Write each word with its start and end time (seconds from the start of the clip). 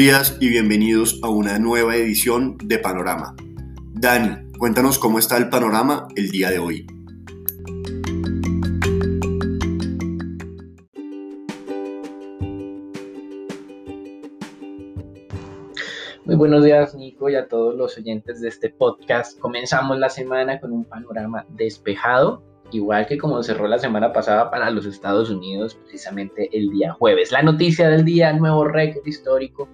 Días 0.00 0.38
y 0.40 0.48
bienvenidos 0.48 1.20
a 1.22 1.28
una 1.28 1.58
nueva 1.58 1.94
edición 1.94 2.56
de 2.64 2.78
Panorama. 2.78 3.36
Dani, 3.92 4.50
cuéntanos 4.56 4.98
cómo 4.98 5.18
está 5.18 5.36
el 5.36 5.50
panorama 5.50 6.08
el 6.16 6.30
día 6.30 6.48
de 6.48 6.58
hoy. 6.58 6.86
Muy 16.24 16.34
buenos 16.34 16.64
días 16.64 16.94
Nico 16.94 17.28
y 17.28 17.34
a 17.34 17.46
todos 17.46 17.74
los 17.74 17.98
oyentes 17.98 18.40
de 18.40 18.48
este 18.48 18.70
podcast. 18.70 19.38
Comenzamos 19.38 19.98
la 19.98 20.08
semana 20.08 20.60
con 20.60 20.72
un 20.72 20.86
panorama 20.86 21.44
despejado 21.50 22.49
igual 22.72 23.06
que 23.06 23.18
como 23.18 23.42
cerró 23.42 23.66
la 23.66 23.78
semana 23.78 24.12
pasada 24.12 24.50
para 24.50 24.70
los 24.70 24.86
Estados 24.86 25.30
Unidos, 25.30 25.74
precisamente 25.74 26.48
el 26.56 26.70
día 26.70 26.92
jueves. 26.92 27.32
La 27.32 27.42
noticia 27.42 27.88
del 27.88 28.04
día, 28.04 28.32
nuevo 28.32 28.64
récord 28.64 29.06
histórico 29.06 29.68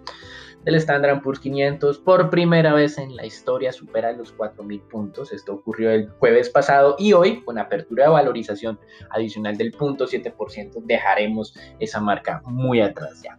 del 0.66 0.74
Standard 0.74 1.22
Poor's 1.22 1.38
500, 1.38 1.98
por 2.00 2.28
primera 2.28 2.74
vez 2.74 2.98
en 2.98 3.14
la 3.14 3.24
historia 3.24 3.72
supera 3.72 4.10
los 4.12 4.36
4.000 4.36 4.82
puntos. 4.88 5.32
Esto 5.32 5.55
ocurrió 5.55 5.92
el 5.92 6.10
jueves 6.19 6.50
pasado 6.50 6.96
y 6.98 7.12
hoy, 7.12 7.45
con 7.45 7.56
apertura 7.56 8.05
de 8.05 8.10
valorización 8.10 8.78
adicional 9.10 9.56
del 9.56 9.72
0.7%, 9.72 10.83
dejaremos 10.84 11.55
esa 11.78 12.00
marca 12.00 12.42
muy 12.47 12.80
atrás 12.80 13.22
ya. 13.22 13.38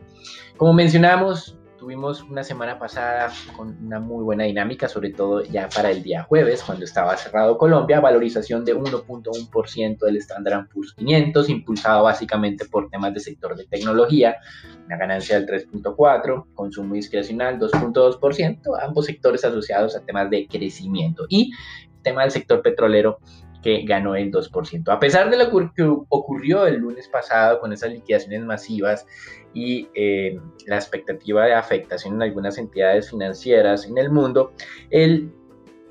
Como 0.56 0.72
mencionamos, 0.74 1.57
Tuvimos 1.80 2.24
una 2.24 2.44
semana 2.44 2.80
pasada 2.80 3.32
con 3.56 3.78
una 3.86 4.00
muy 4.00 4.24
buena 4.24 4.46
dinámica, 4.46 4.88
sobre 4.88 5.12
todo 5.12 5.44
ya 5.44 5.70
para 5.70 5.92
el 5.92 6.02
día 6.02 6.24
jueves, 6.24 6.64
cuando 6.64 6.86
estaba 6.86 7.16
cerrado 7.18 7.58
Colombia, 7.58 8.00
valorización 8.00 8.66
de 8.66 8.76
1.1% 8.76 10.00
del 10.00 10.18
Standard 10.18 10.68
Poor's 10.70 10.94
500, 10.94 11.50
impulsado 11.50 12.04
básicamente 12.04 12.66
por 12.66 12.90
temas 12.90 13.14
de 13.14 13.20
sector 13.20 13.56
de 13.56 13.66
tecnología, 13.66 14.38
una 14.86 14.98
ganancia 14.98 15.40
del 15.40 15.48
3.4%, 15.48 16.46
consumo 16.56 16.96
discrecional 16.96 17.60
2.2%, 17.60 18.60
ambos 18.82 19.06
sectores 19.06 19.46
asociados 19.46 19.96
a 19.96 20.02
temas 20.02 20.30
de 20.32 20.48
crecimiento 20.48 21.26
y 21.30 21.52
tema 22.02 22.22
del 22.22 22.32
sector 22.32 22.62
petrolero 22.62 23.20
que 23.62 23.84
ganó 23.84 24.16
el 24.16 24.32
2%. 24.32 24.90
A 24.90 25.00
pesar 25.00 25.30
de 25.30 25.38
lo 25.38 25.50
que 25.74 25.84
ocurrió 26.10 26.66
el 26.66 26.78
lunes 26.78 27.08
pasado 27.08 27.60
con 27.60 27.74
esas 27.74 27.92
liquidaciones 27.92 28.42
masivas 28.44 29.06
y 29.54 29.88
eh, 29.96 30.40
la 30.66 30.76
expectativa 30.76 31.46
de 31.46 31.54
afectación 31.54 32.16
en 32.16 32.22
algunas 32.22 32.58
entidades 32.58 33.10
financieras 33.10 33.86
en 33.86 33.98
el 33.98 34.10
mundo, 34.10 34.54
el 34.90 35.32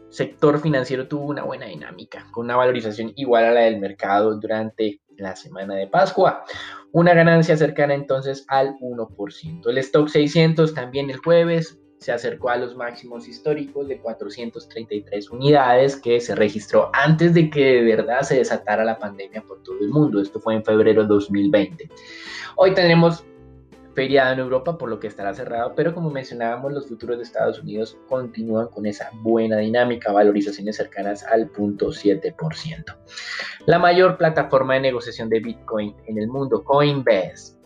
sector 0.08 0.60
financiero 0.60 1.08
tuvo 1.08 1.26
una 1.26 1.42
buena 1.42 1.66
dinámica, 1.66 2.26
con 2.30 2.46
una 2.46 2.56
valorización 2.56 3.12
igual 3.16 3.44
a 3.44 3.50
la 3.50 3.60
del 3.62 3.80
mercado 3.80 4.34
durante 4.38 5.00
la 5.18 5.36
semana 5.36 5.74
de 5.74 5.86
Pascua. 5.86 6.44
Una 6.92 7.14
ganancia 7.14 7.56
cercana 7.56 7.94
entonces 7.94 8.44
al 8.48 8.76
1%. 8.78 9.68
El 9.68 9.78
stock 9.78 10.08
600 10.08 10.74
también 10.74 11.10
el 11.10 11.18
jueves 11.18 11.78
se 11.98 12.12
acercó 12.12 12.50
a 12.50 12.56
los 12.56 12.76
máximos 12.76 13.26
históricos 13.26 13.88
de 13.88 13.98
433 13.98 15.30
unidades 15.30 15.96
que 15.96 16.20
se 16.20 16.34
registró 16.34 16.90
antes 16.92 17.34
de 17.34 17.48
que 17.50 17.64
de 17.64 17.96
verdad 17.96 18.22
se 18.22 18.36
desatara 18.36 18.84
la 18.84 18.98
pandemia 18.98 19.42
por 19.42 19.62
todo 19.62 19.78
el 19.80 19.88
mundo. 19.88 20.20
Esto 20.20 20.40
fue 20.40 20.54
en 20.54 20.64
febrero 20.64 21.02
de 21.02 21.08
2020. 21.08 21.88
Hoy 22.56 22.74
tenemos 22.74 23.24
feriado 23.94 24.34
en 24.34 24.40
Europa, 24.40 24.76
por 24.76 24.90
lo 24.90 25.00
que 25.00 25.06
estará 25.06 25.32
cerrado, 25.32 25.72
pero 25.74 25.94
como 25.94 26.10
mencionábamos, 26.10 26.70
los 26.70 26.86
futuros 26.86 27.16
de 27.16 27.22
Estados 27.22 27.60
Unidos 27.60 27.96
continúan 28.10 28.68
con 28.68 28.84
esa 28.84 29.10
buena 29.22 29.56
dinámica, 29.56 30.12
valorizaciones 30.12 30.76
cercanas 30.76 31.24
al 31.24 31.50
0.7%. 31.50 32.94
La 33.64 33.78
mayor 33.78 34.18
plataforma 34.18 34.74
de 34.74 34.80
negociación 34.80 35.30
de 35.30 35.40
Bitcoin 35.40 35.96
en 36.06 36.18
el 36.18 36.28
mundo, 36.28 36.62
Coinbase, 36.62 37.56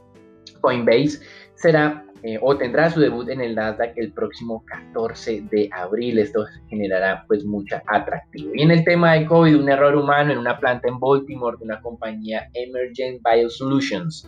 Coinbase 0.61 1.19
será 1.57 2.07
eh, 2.23 2.39
o 2.41 2.57
tendrá 2.57 2.91
su 2.91 3.01
debut 3.01 3.29
en 3.29 3.41
el 3.41 3.55
Nasdaq 3.55 3.93
el 3.97 4.13
próximo 4.13 4.65
14 4.67 5.45
de 5.51 5.71
abril. 5.73 6.19
Esto 6.19 6.45
generará 6.69 7.25
pues 7.27 7.45
mucha 7.45 7.83
atractivo. 7.87 8.53
Y 8.55 8.63
en 8.63 8.71
el 8.71 8.85
tema 8.85 9.15
de 9.15 9.27
COVID, 9.27 9.57
un 9.57 9.69
error 9.69 9.97
humano 9.97 10.33
en 10.33 10.39
una 10.39 10.59
planta 10.59 10.89
en 10.89 10.99
Baltimore 10.99 11.57
de 11.59 11.65
una 11.65 11.81
compañía 11.81 12.49
Emergent 12.53 13.21
Biosolutions 13.25 14.27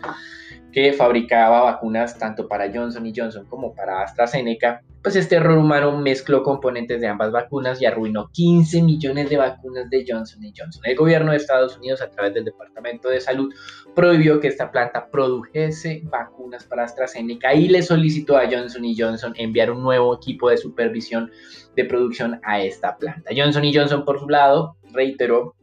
que 0.73 0.93
fabricaba 0.93 1.63
vacunas 1.63 2.19
tanto 2.19 2.49
para 2.49 2.71
Johnson 2.73 3.07
y 3.07 3.13
Johnson 3.15 3.47
como 3.47 3.75
para 3.75 4.03
AstraZeneca, 4.03 4.83
pues 5.03 5.17
este 5.17 5.35
error 5.35 5.59
humano 5.59 5.99
mezcló 5.99 6.43
componentes 6.43 7.01
de 7.01 7.09
ambas 7.09 7.33
vacunas 7.33 7.83
y 7.83 7.87
arruinó 7.87 8.31
15 8.33 8.83
millones 8.83 9.29
de 9.29 9.37
vacunas 9.37 9.91
de 9.91 10.05
Johnson 10.07 10.43
Johnson. 10.57 10.83
El 10.85 10.97
gobierno 10.97 11.33
de 11.33 11.39
Estados 11.39 11.77
Unidos, 11.77 12.01
a 12.01 12.09
través 12.09 12.35
del 12.35 12.45
Departamento 12.45 13.09
de 13.09 13.21
Salud, 13.21 13.53
prohibió 13.97 14.39
que 14.39 14.49
esta 14.49 14.71
planta 14.71 15.11
produjese 15.11 16.03
vacunas 16.05 16.65
para 16.65 16.85
AstraZeneca 16.85 17.53
y 17.53 17.69
le 17.69 17.83
solicitó 17.83 18.37
a 18.37 18.49
Johnson 18.49 18.85
Johnson 18.97 19.35
enviar 19.37 19.73
un 19.73 19.83
nuevo 19.83 20.15
equipo 20.15 20.49
de 20.51 20.57
supervisión 20.57 21.31
de 21.75 21.85
producción 21.85 22.41
a 22.45 22.61
esta 22.61 22.97
planta. 22.97 23.31
Johnson 23.37 23.65
Johnson, 23.75 24.05
por 24.05 24.21
su 24.21 24.29
lado, 24.29 24.77
reiteró 24.93 25.55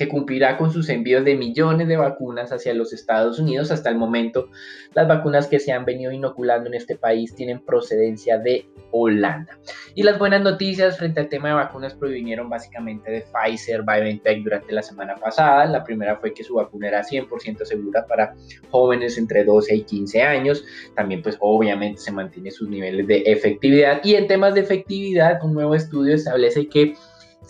que 0.00 0.08
cumplirá 0.08 0.56
con 0.56 0.72
sus 0.72 0.88
envíos 0.88 1.26
de 1.26 1.36
millones 1.36 1.86
de 1.86 1.98
vacunas 1.98 2.52
hacia 2.52 2.72
los 2.72 2.94
Estados 2.94 3.38
Unidos. 3.38 3.70
Hasta 3.70 3.90
el 3.90 3.96
momento, 3.96 4.48
las 4.94 5.06
vacunas 5.06 5.46
que 5.46 5.60
se 5.60 5.72
han 5.72 5.84
venido 5.84 6.10
inoculando 6.10 6.70
en 6.70 6.74
este 6.74 6.96
país 6.96 7.34
tienen 7.34 7.62
procedencia 7.62 8.38
de 8.38 8.66
Holanda. 8.92 9.58
Y 9.94 10.02
las 10.02 10.18
buenas 10.18 10.40
noticias 10.40 10.96
frente 10.96 11.20
al 11.20 11.28
tema 11.28 11.48
de 11.48 11.54
vacunas 11.56 11.92
provinieron 11.92 12.48
básicamente 12.48 13.10
de 13.10 13.26
Pfizer, 13.30 13.82
BioNTech 13.82 14.42
durante 14.42 14.72
la 14.72 14.82
semana 14.82 15.16
pasada. 15.16 15.66
La 15.66 15.84
primera 15.84 16.16
fue 16.16 16.32
que 16.32 16.44
su 16.44 16.54
vacuna 16.54 16.88
era 16.88 17.02
100% 17.02 17.66
segura 17.66 18.06
para 18.06 18.34
jóvenes 18.70 19.18
entre 19.18 19.44
12 19.44 19.74
y 19.74 19.82
15 19.82 20.22
años. 20.22 20.64
También 20.96 21.20
pues 21.20 21.36
obviamente 21.40 22.00
se 22.00 22.10
mantiene 22.10 22.50
sus 22.50 22.70
niveles 22.70 23.06
de 23.06 23.18
efectividad. 23.26 24.00
Y 24.02 24.14
en 24.14 24.26
temas 24.26 24.54
de 24.54 24.60
efectividad, 24.60 25.44
un 25.44 25.52
nuevo 25.52 25.74
estudio 25.74 26.14
establece 26.14 26.70
que 26.70 26.94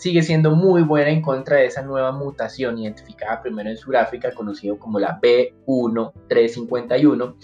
sigue 0.01 0.23
siendo 0.23 0.55
muy 0.55 0.81
buena 0.81 1.11
en 1.11 1.21
contra 1.21 1.57
de 1.57 1.67
esa 1.67 1.83
nueva 1.83 2.11
mutación 2.11 2.79
identificada 2.79 3.39
primero 3.39 3.69
en 3.69 3.77
Sudáfrica, 3.77 4.31
conocido 4.31 4.79
como 4.79 4.97
la 4.97 5.21
B1351, 5.21 7.35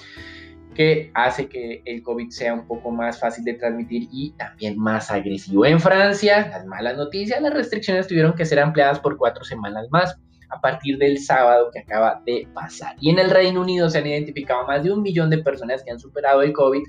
que 0.74 1.12
hace 1.14 1.48
que 1.48 1.84
el 1.86 2.02
COVID 2.02 2.32
sea 2.32 2.56
un 2.56 2.66
poco 2.66 2.90
más 2.90 3.20
fácil 3.20 3.44
de 3.44 3.54
transmitir 3.54 4.08
y 4.12 4.32
también 4.32 4.76
más 4.76 5.12
agresivo. 5.12 5.68
En 5.68 5.80
Francia, 5.80 6.48
las 6.50 6.66
malas 6.66 6.98
noticias, 6.98 7.40
las 7.44 7.54
restricciones 7.54 8.08
tuvieron 8.08 8.34
que 8.34 8.44
ser 8.44 8.60
ampliadas 8.60 9.00
por 9.02 9.18
cuatro 9.18 9.44
semanas 9.44 9.86
más 9.92 10.18
a 10.50 10.62
partir 10.62 10.98
del 10.98 11.20
sábado 11.20 11.70
que 11.72 11.80
acaba 11.80 12.22
de 12.26 12.48
pasar. 12.54 12.96
Y 13.00 13.10
en 13.10 13.20
el 13.20 13.30
Reino 13.30 13.62
Unido 13.62 13.90
se 13.90 14.00
han 14.00 14.08
identificado 14.08 14.66
más 14.66 14.84
de 14.84 14.92
un 14.92 15.02
millón 15.02 15.30
de 15.30 15.40
personas 15.40 15.84
que 15.84 15.92
han 15.92 16.00
superado 16.00 16.42
el 16.42 16.54
COVID 16.54 16.84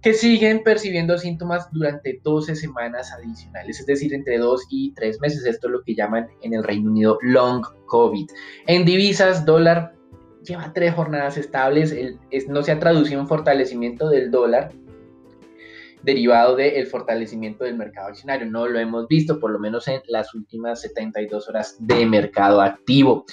que 0.00 0.14
siguen 0.14 0.62
percibiendo 0.62 1.18
síntomas 1.18 1.68
durante 1.72 2.20
12 2.22 2.54
semanas 2.54 3.12
adicionales, 3.12 3.80
es 3.80 3.86
decir, 3.86 4.14
entre 4.14 4.38
2 4.38 4.66
y 4.70 4.92
3 4.94 5.20
meses. 5.20 5.44
Esto 5.44 5.66
es 5.66 5.72
lo 5.72 5.82
que 5.82 5.94
llaman 5.94 6.28
en 6.42 6.54
el 6.54 6.62
Reino 6.62 6.90
Unido 6.90 7.18
long 7.22 7.64
COVID. 7.86 8.28
En 8.66 8.84
divisas, 8.84 9.44
dólar 9.44 9.94
lleva 10.44 10.72
tres 10.72 10.94
jornadas 10.94 11.36
estables, 11.36 11.94
no 12.48 12.62
se 12.62 12.72
ha 12.72 12.78
traducido 12.78 13.20
en 13.20 13.28
fortalecimiento 13.28 14.08
del 14.08 14.30
dólar 14.30 14.72
derivado 16.02 16.56
del 16.56 16.86
fortalecimiento 16.86 17.64
del 17.64 17.76
mercado 17.76 18.08
accionario. 18.08 18.46
No 18.46 18.66
lo 18.66 18.78
hemos 18.78 19.08
visto, 19.08 19.38
por 19.40 19.50
lo 19.50 19.58
menos 19.58 19.88
en 19.88 20.00
las 20.08 20.34
últimas 20.34 20.80
72 20.82 21.48
horas 21.48 21.76
de 21.80 22.06
mercado 22.06 22.60
activo. 22.60 23.24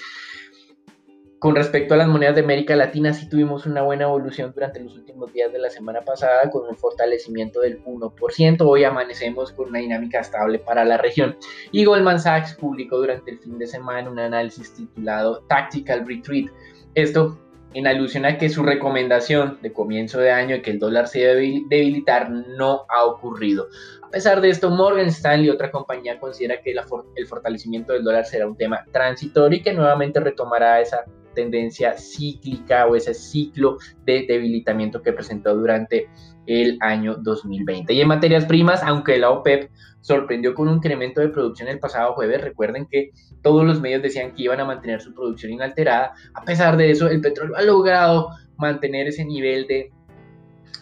Con 1.46 1.56
respecto 1.56 1.94
a 1.94 1.98
las 1.98 2.08
monedas 2.08 2.34
de 2.34 2.42
América 2.42 2.76
Latina, 2.76 3.14
sí 3.14 3.30
tuvimos 3.30 3.68
una 3.68 3.84
buena 3.84 4.06
evolución 4.06 4.52
durante 4.52 4.80
los 4.80 4.96
últimos 4.96 5.32
días 5.32 5.54
de 5.54 5.60
la 5.60 5.70
semana 5.70 6.02
pasada, 6.02 6.50
con 6.50 6.68
un 6.68 6.76
fortalecimiento 6.76 7.60
del 7.60 7.84
1%. 7.84 8.62
Hoy 8.62 8.84
amanecemos 8.84 9.52
con 9.52 9.70
una 9.70 9.78
dinámica 9.78 10.22
estable 10.22 10.58
para 10.58 10.84
la 10.86 10.98
región. 10.98 11.38
Y 11.72 11.86
Goldman 11.86 12.20
Sachs 12.20 12.56
publicó 12.56 12.98
durante 12.98 13.30
el 13.30 13.38
fin 13.38 13.60
de 13.60 13.68
semana 13.68 14.10
un 14.10 14.18
análisis 14.18 14.74
titulado 14.74 15.44
Tactical 15.48 16.08
Retreat. 16.08 16.48
Esto 16.96 17.38
en 17.76 17.88
alusión 17.88 18.26
a 18.26 18.38
que 18.38 18.48
su 18.48 18.64
recomendación 18.64 19.60
de 19.62 19.74
comienzo 19.74 20.20
de 20.20 20.32
año 20.32 20.56
de 20.56 20.62
que 20.62 20.72
el 20.72 20.80
dólar 20.80 21.10
se 21.10 21.20
debe 21.20 21.62
debilitar 21.70 22.32
no 22.32 22.86
ha 22.88 23.04
ocurrido. 23.04 23.68
A 24.02 24.10
pesar 24.10 24.40
de 24.40 24.50
esto, 24.50 24.70
Morgan 24.70 25.08
Stanley, 25.08 25.50
otra 25.50 25.72
compañía, 25.72 26.18
considera 26.18 26.62
que 26.62 26.72
el 26.72 27.28
fortalecimiento 27.28 27.92
del 27.92 28.06
dólar 28.06 28.26
será 28.26 28.48
un 28.48 28.56
tema 28.56 28.86
transitorio 28.94 29.60
y 29.60 29.62
que 29.62 29.74
nuevamente 29.74 30.22
retomará 30.22 30.80
esa 30.80 31.04
tendencia 31.34 31.94
cíclica 31.98 32.88
o 32.88 32.96
ese 32.96 33.14
ciclo 33.14 33.78
de 34.06 34.26
debilitamiento 34.26 35.02
que 35.02 35.12
presentó 35.12 35.54
durante 35.54 36.08
el 36.48 36.78
año 36.80 37.16
2020. 37.16 37.94
Y 37.94 38.00
en 38.00 38.08
materias 38.08 38.46
primas, 38.46 38.84
aunque 38.84 39.18
la 39.18 39.32
OPEP 39.32 39.70
sorprendió 40.06 40.54
con 40.54 40.68
un 40.68 40.76
incremento 40.76 41.20
de 41.20 41.30
producción 41.30 41.68
el 41.68 41.80
pasado 41.80 42.14
jueves. 42.14 42.40
Recuerden 42.40 42.86
que 42.86 43.10
todos 43.42 43.66
los 43.66 43.82
medios 43.82 44.04
decían 44.04 44.36
que 44.36 44.44
iban 44.44 44.60
a 44.60 44.66
mantener 44.66 45.02
su 45.02 45.16
producción 45.16 45.52
inalterada. 45.52 46.14
A 46.36 46.44
pesar 46.44 46.78
de 46.78 46.92
eso, 46.92 47.08
el 47.10 47.22
petróleo 47.22 47.56
ha 47.56 47.64
logrado 47.64 48.30
mantener 48.56 49.08
ese 49.08 49.26
nivel 49.26 49.66
de 49.66 49.92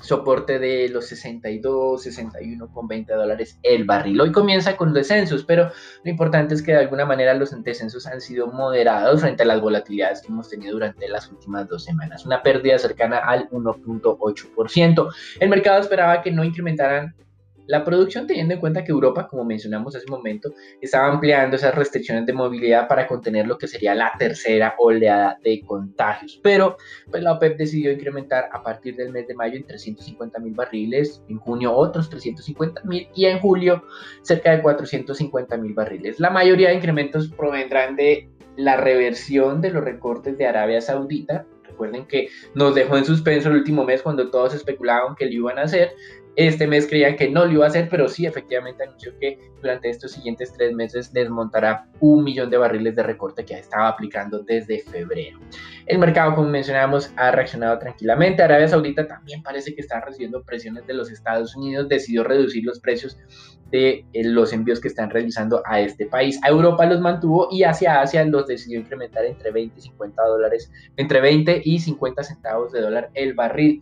soporte 0.01 0.59
de 0.59 0.89
los 0.89 1.07
62, 1.07 2.03
61 2.03 2.67
con 2.73 2.85
20 2.89 3.13
dólares 3.13 3.57
el 3.63 3.85
barril. 3.85 4.19
Hoy 4.19 4.33
comienza 4.33 4.75
con 4.75 4.93
descensos, 4.93 5.45
pero 5.45 5.71
lo 6.03 6.11
importante 6.11 6.53
es 6.53 6.61
que 6.61 6.73
de 6.73 6.79
alguna 6.79 7.05
manera 7.05 7.33
los 7.33 7.55
descensos 7.63 8.05
han 8.05 8.19
sido 8.19 8.47
moderados 8.47 9.21
frente 9.21 9.43
a 9.43 9.45
las 9.45 9.61
volatilidades 9.61 10.21
que 10.21 10.27
hemos 10.27 10.49
tenido 10.49 10.73
durante 10.73 11.07
las 11.07 11.31
últimas 11.31 11.69
dos 11.69 11.85
semanas. 11.85 12.25
Una 12.25 12.43
pérdida 12.43 12.77
cercana 12.77 13.19
al 13.19 13.49
1.8%. 13.51 15.13
El 15.39 15.49
mercado 15.49 15.79
esperaba 15.79 16.21
que 16.21 16.31
no 16.31 16.43
incrementaran 16.43 17.15
la 17.67 17.83
producción 17.83 18.27
teniendo 18.27 18.53
en 18.53 18.59
cuenta 18.59 18.83
que 18.83 18.91
Europa, 18.91 19.27
como 19.27 19.45
mencionamos 19.45 19.95
hace 19.95 20.05
un 20.07 20.17
momento, 20.17 20.53
estaba 20.81 21.07
ampliando 21.07 21.55
esas 21.55 21.73
restricciones 21.75 22.25
de 22.25 22.33
movilidad 22.33 22.87
para 22.87 23.07
contener 23.07 23.47
lo 23.47 23.57
que 23.57 23.67
sería 23.67 23.95
la 23.95 24.13
tercera 24.17 24.75
oleada 24.77 25.37
de 25.43 25.61
contagios. 25.61 26.39
Pero 26.43 26.77
pues 27.09 27.23
la 27.23 27.33
OPEP 27.33 27.57
decidió 27.57 27.91
incrementar 27.91 28.49
a 28.51 28.61
partir 28.61 28.95
del 28.95 29.11
mes 29.11 29.27
de 29.27 29.35
mayo 29.35 29.57
en 29.57 29.65
350 29.65 30.39
mil 30.39 30.53
barriles, 30.53 31.23
en 31.29 31.37
junio 31.37 31.73
otros 31.73 32.09
350 32.09 32.81
mil 32.83 33.07
y 33.15 33.25
en 33.25 33.39
julio 33.39 33.83
cerca 34.21 34.55
de 34.55 34.61
450 34.61 35.57
mil 35.57 35.73
barriles. 35.73 36.19
La 36.19 36.29
mayoría 36.29 36.69
de 36.69 36.75
incrementos 36.75 37.29
provendrán 37.29 37.95
de 37.95 38.29
la 38.55 38.77
reversión 38.77 39.61
de 39.61 39.71
los 39.71 39.83
recortes 39.83 40.37
de 40.37 40.45
Arabia 40.45 40.79
Saudita, 40.81 41.45
Recuerden 41.73 42.05
que 42.05 42.29
nos 42.53 42.75
dejó 42.75 42.97
en 42.97 43.05
suspenso 43.05 43.49
el 43.49 43.55
último 43.55 43.83
mes 43.83 44.03
cuando 44.03 44.29
todos 44.29 44.53
especulaban 44.53 45.15
que 45.15 45.25
lo 45.25 45.31
iban 45.31 45.57
a 45.57 45.63
hacer, 45.63 45.95
este 46.35 46.65
mes 46.65 46.87
creían 46.87 47.15
que 47.15 47.29
no 47.29 47.45
lo 47.45 47.51
iba 47.51 47.65
a 47.65 47.67
hacer, 47.67 47.87
pero 47.89 48.07
sí, 48.07 48.25
efectivamente 48.25 48.83
anunció 48.83 49.17
que 49.19 49.39
durante 49.61 49.89
estos 49.89 50.13
siguientes 50.13 50.51
tres 50.53 50.73
meses 50.73 51.13
desmontará 51.13 51.87
un 51.99 52.23
millón 52.23 52.49
de 52.49 52.57
barriles 52.57 52.95
de 52.95 53.03
recorte 53.03 53.45
que 53.45 53.53
estaba 53.53 53.87
aplicando 53.87 54.39
desde 54.39 54.79
febrero. 54.79 55.39
El 55.85 55.99
mercado, 55.99 56.35
como 56.35 56.49
mencionábamos, 56.49 57.11
ha 57.17 57.31
reaccionado 57.31 57.77
tranquilamente. 57.77 58.41
Arabia 58.41 58.67
Saudita 58.67 59.07
también 59.07 59.43
parece 59.43 59.75
que 59.75 59.81
está 59.81 60.01
recibiendo 60.01 60.43
presiones 60.43 60.87
de 60.87 60.93
los 60.95 61.11
Estados 61.11 61.55
Unidos, 61.55 61.87
decidió 61.87 62.23
reducir 62.23 62.63
los 62.63 62.79
precios 62.79 63.17
de 63.69 64.05
eh, 64.13 64.23
los 64.23 64.53
envíos 64.53 64.79
que 64.79 64.87
están 64.87 65.09
realizando 65.09 65.63
a 65.65 65.81
este 65.81 66.05
país. 66.05 66.39
A 66.43 66.49
Europa 66.49 66.85
los 66.85 67.01
mantuvo 67.01 67.47
y 67.51 67.63
hacia 67.63 68.01
Asia 68.01 68.23
los 68.23 68.47
decidió 68.47 68.79
incrementar 68.79 69.25
entre 69.25 69.51
20 69.51 69.79
y 69.79 69.81
50 69.81 70.23
dólares, 70.23 70.71
entre 70.95 71.21
20 71.21 71.61
y 71.63 71.79
50 71.79 72.23
centavos 72.23 72.71
de 72.71 72.81
dólar 72.81 73.09
el 73.15 73.33
barril 73.33 73.81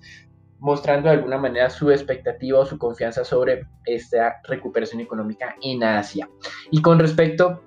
mostrando 0.61 1.09
de 1.09 1.15
alguna 1.15 1.39
manera 1.39 1.69
su 1.69 1.91
expectativa 1.91 2.59
o 2.59 2.65
su 2.65 2.77
confianza 2.77 3.25
sobre 3.25 3.65
esta 3.85 4.39
recuperación 4.43 5.01
económica 5.01 5.55
en 5.61 5.83
Asia. 5.83 6.29
Y 6.69 6.81
con 6.81 6.99
respecto 6.99 7.63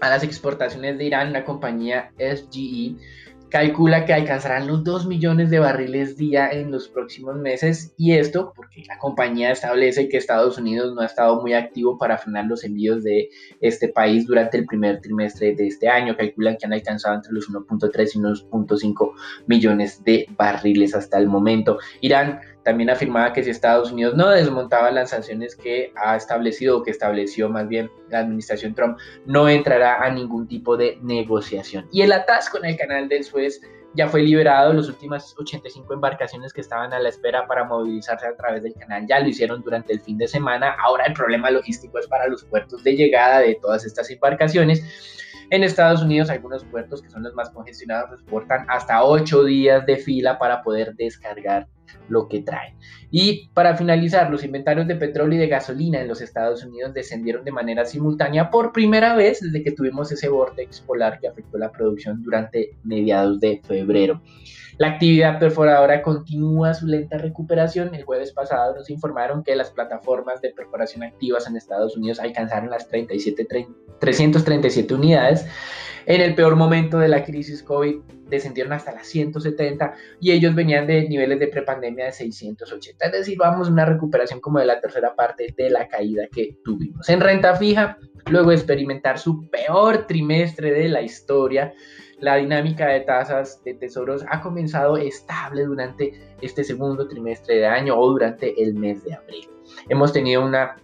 a 0.00 0.08
las 0.08 0.22
exportaciones 0.22 0.96
de 0.96 1.04
Irán, 1.04 1.32
la 1.32 1.44
compañía 1.44 2.12
SGE 2.18 2.96
calcula 3.48 4.04
que 4.04 4.12
alcanzarán 4.12 4.66
los 4.66 4.82
2 4.84 5.06
millones 5.06 5.50
de 5.50 5.58
barriles 5.58 6.16
día 6.16 6.50
en 6.50 6.70
los 6.70 6.88
próximos 6.88 7.36
meses 7.36 7.94
y 7.96 8.12
esto 8.12 8.52
porque 8.54 8.82
la 8.86 8.98
compañía 8.98 9.52
establece 9.52 10.08
que 10.08 10.16
Estados 10.16 10.58
Unidos 10.58 10.94
no 10.94 11.00
ha 11.00 11.06
estado 11.06 11.40
muy 11.40 11.54
activo 11.54 11.96
para 11.98 12.18
frenar 12.18 12.46
los 12.46 12.64
envíos 12.64 13.02
de 13.02 13.30
este 13.60 13.88
país 13.88 14.26
durante 14.26 14.58
el 14.58 14.66
primer 14.66 15.00
trimestre 15.00 15.54
de 15.54 15.68
este 15.68 15.88
año. 15.88 16.16
Calculan 16.16 16.56
que 16.56 16.66
han 16.66 16.72
alcanzado 16.72 17.14
entre 17.14 17.32
los 17.32 17.48
1.3 17.48 18.10
y 18.14 18.18
1.5 18.18 19.12
millones 19.46 20.02
de 20.04 20.26
barriles 20.36 20.94
hasta 20.94 21.18
el 21.18 21.28
momento. 21.28 21.78
Irán 22.00 22.40
también 22.66 22.90
afirmaba 22.90 23.32
que 23.32 23.44
si 23.44 23.50
Estados 23.50 23.92
Unidos 23.92 24.16
no 24.16 24.28
desmontaba 24.28 24.90
las 24.90 25.10
sanciones 25.10 25.54
que 25.54 25.92
ha 25.94 26.16
establecido 26.16 26.78
o 26.78 26.82
que 26.82 26.90
estableció 26.90 27.48
más 27.48 27.68
bien 27.68 27.88
la 28.10 28.18
administración 28.18 28.74
Trump, 28.74 28.98
no 29.24 29.48
entrará 29.48 30.02
a 30.02 30.10
ningún 30.10 30.48
tipo 30.48 30.76
de 30.76 30.98
negociación. 31.00 31.86
Y 31.92 32.02
el 32.02 32.10
atasco 32.10 32.58
en 32.58 32.64
el 32.64 32.76
canal 32.76 33.08
del 33.08 33.22
Suez 33.22 33.60
ya 33.94 34.08
fue 34.08 34.22
liberado. 34.22 34.72
Las 34.72 34.88
últimas 34.88 35.32
85 35.38 35.94
embarcaciones 35.94 36.52
que 36.52 36.60
estaban 36.60 36.92
a 36.92 36.98
la 36.98 37.08
espera 37.08 37.46
para 37.46 37.62
movilizarse 37.62 38.26
a 38.26 38.36
través 38.36 38.64
del 38.64 38.74
canal 38.74 39.06
ya 39.06 39.20
lo 39.20 39.28
hicieron 39.28 39.62
durante 39.62 39.92
el 39.92 40.00
fin 40.00 40.18
de 40.18 40.26
semana. 40.26 40.74
Ahora 40.84 41.04
el 41.06 41.12
problema 41.12 41.52
logístico 41.52 42.00
es 42.00 42.08
para 42.08 42.26
los 42.26 42.44
puertos 42.46 42.82
de 42.82 42.96
llegada 42.96 43.38
de 43.38 43.54
todas 43.62 43.86
estas 43.86 44.10
embarcaciones. 44.10 44.82
En 45.50 45.62
Estados 45.62 46.02
Unidos, 46.02 46.30
algunos 46.30 46.64
puertos 46.64 47.00
que 47.00 47.10
son 47.10 47.22
los 47.22 47.32
más 47.34 47.48
congestionados 47.50 48.10
reportan 48.10 48.66
hasta 48.68 49.04
8 49.04 49.44
días 49.44 49.86
de 49.86 49.98
fila 49.98 50.36
para 50.36 50.64
poder 50.64 50.96
descargar 50.96 51.68
lo 52.08 52.28
que 52.28 52.42
traen. 52.42 52.74
Y 53.10 53.48
para 53.54 53.76
finalizar, 53.76 54.30
los 54.30 54.44
inventarios 54.44 54.86
de 54.86 54.96
petróleo 54.96 55.36
y 55.36 55.40
de 55.40 55.48
gasolina 55.48 56.00
en 56.00 56.08
los 56.08 56.20
Estados 56.20 56.64
Unidos 56.64 56.94
descendieron 56.94 57.44
de 57.44 57.52
manera 57.52 57.84
simultánea 57.84 58.50
por 58.50 58.72
primera 58.72 59.14
vez 59.14 59.40
desde 59.40 59.62
que 59.62 59.72
tuvimos 59.72 60.10
ese 60.12 60.28
vortex 60.28 60.80
polar 60.80 61.18
que 61.20 61.28
afectó 61.28 61.58
la 61.58 61.72
producción 61.72 62.22
durante 62.22 62.76
mediados 62.84 63.40
de 63.40 63.60
febrero. 63.64 64.22
La 64.78 64.88
actividad 64.88 65.38
perforadora 65.38 66.02
continúa 66.02 66.74
su 66.74 66.86
lenta 66.86 67.16
recuperación. 67.16 67.94
El 67.94 68.04
jueves 68.04 68.32
pasado 68.32 68.74
nos 68.74 68.90
informaron 68.90 69.42
que 69.42 69.56
las 69.56 69.70
plataformas 69.70 70.42
de 70.42 70.50
perforación 70.50 71.02
activas 71.02 71.46
en 71.46 71.56
Estados 71.56 71.96
Unidos 71.96 72.20
alcanzaron 72.20 72.68
las 72.68 72.86
37, 72.88 73.46
337 73.98 74.94
unidades. 74.94 75.46
En 76.04 76.20
el 76.20 76.34
peor 76.34 76.56
momento 76.56 76.98
de 76.98 77.08
la 77.08 77.24
crisis 77.24 77.62
COVID 77.62 77.96
descendieron 78.28 78.72
hasta 78.74 78.92
las 78.92 79.06
170 79.06 79.94
y 80.20 80.32
ellos 80.32 80.54
venían 80.54 80.86
de 80.86 81.08
niveles 81.08 81.38
de 81.38 81.48
prepandemia 81.76 82.06
de 82.06 82.12
680. 82.12 83.06
Es 83.06 83.12
decir, 83.12 83.38
vamos 83.38 83.68
a 83.68 83.72
una 83.72 83.84
recuperación 83.84 84.40
como 84.40 84.58
de 84.58 84.66
la 84.66 84.80
tercera 84.80 85.14
parte 85.14 85.54
de 85.56 85.70
la 85.70 85.88
caída 85.88 86.26
que 86.32 86.58
tuvimos. 86.64 87.08
En 87.08 87.20
renta 87.20 87.54
fija, 87.56 87.98
luego 88.30 88.50
de 88.50 88.56
experimentar 88.56 89.18
su 89.18 89.48
peor 89.50 90.06
trimestre 90.06 90.72
de 90.72 90.88
la 90.88 91.02
historia, 91.02 91.72
la 92.18 92.36
dinámica 92.36 92.88
de 92.88 93.00
tasas 93.00 93.62
de 93.64 93.74
tesoros 93.74 94.24
ha 94.28 94.40
comenzado 94.40 94.96
estable 94.96 95.64
durante 95.64 96.12
este 96.40 96.64
segundo 96.64 97.06
trimestre 97.08 97.56
de 97.56 97.66
año 97.66 97.98
o 97.98 98.08
durante 98.08 98.60
el 98.62 98.74
mes 98.74 99.04
de 99.04 99.14
abril. 99.14 99.48
Hemos 99.88 100.12
tenido 100.12 100.44
una... 100.44 100.76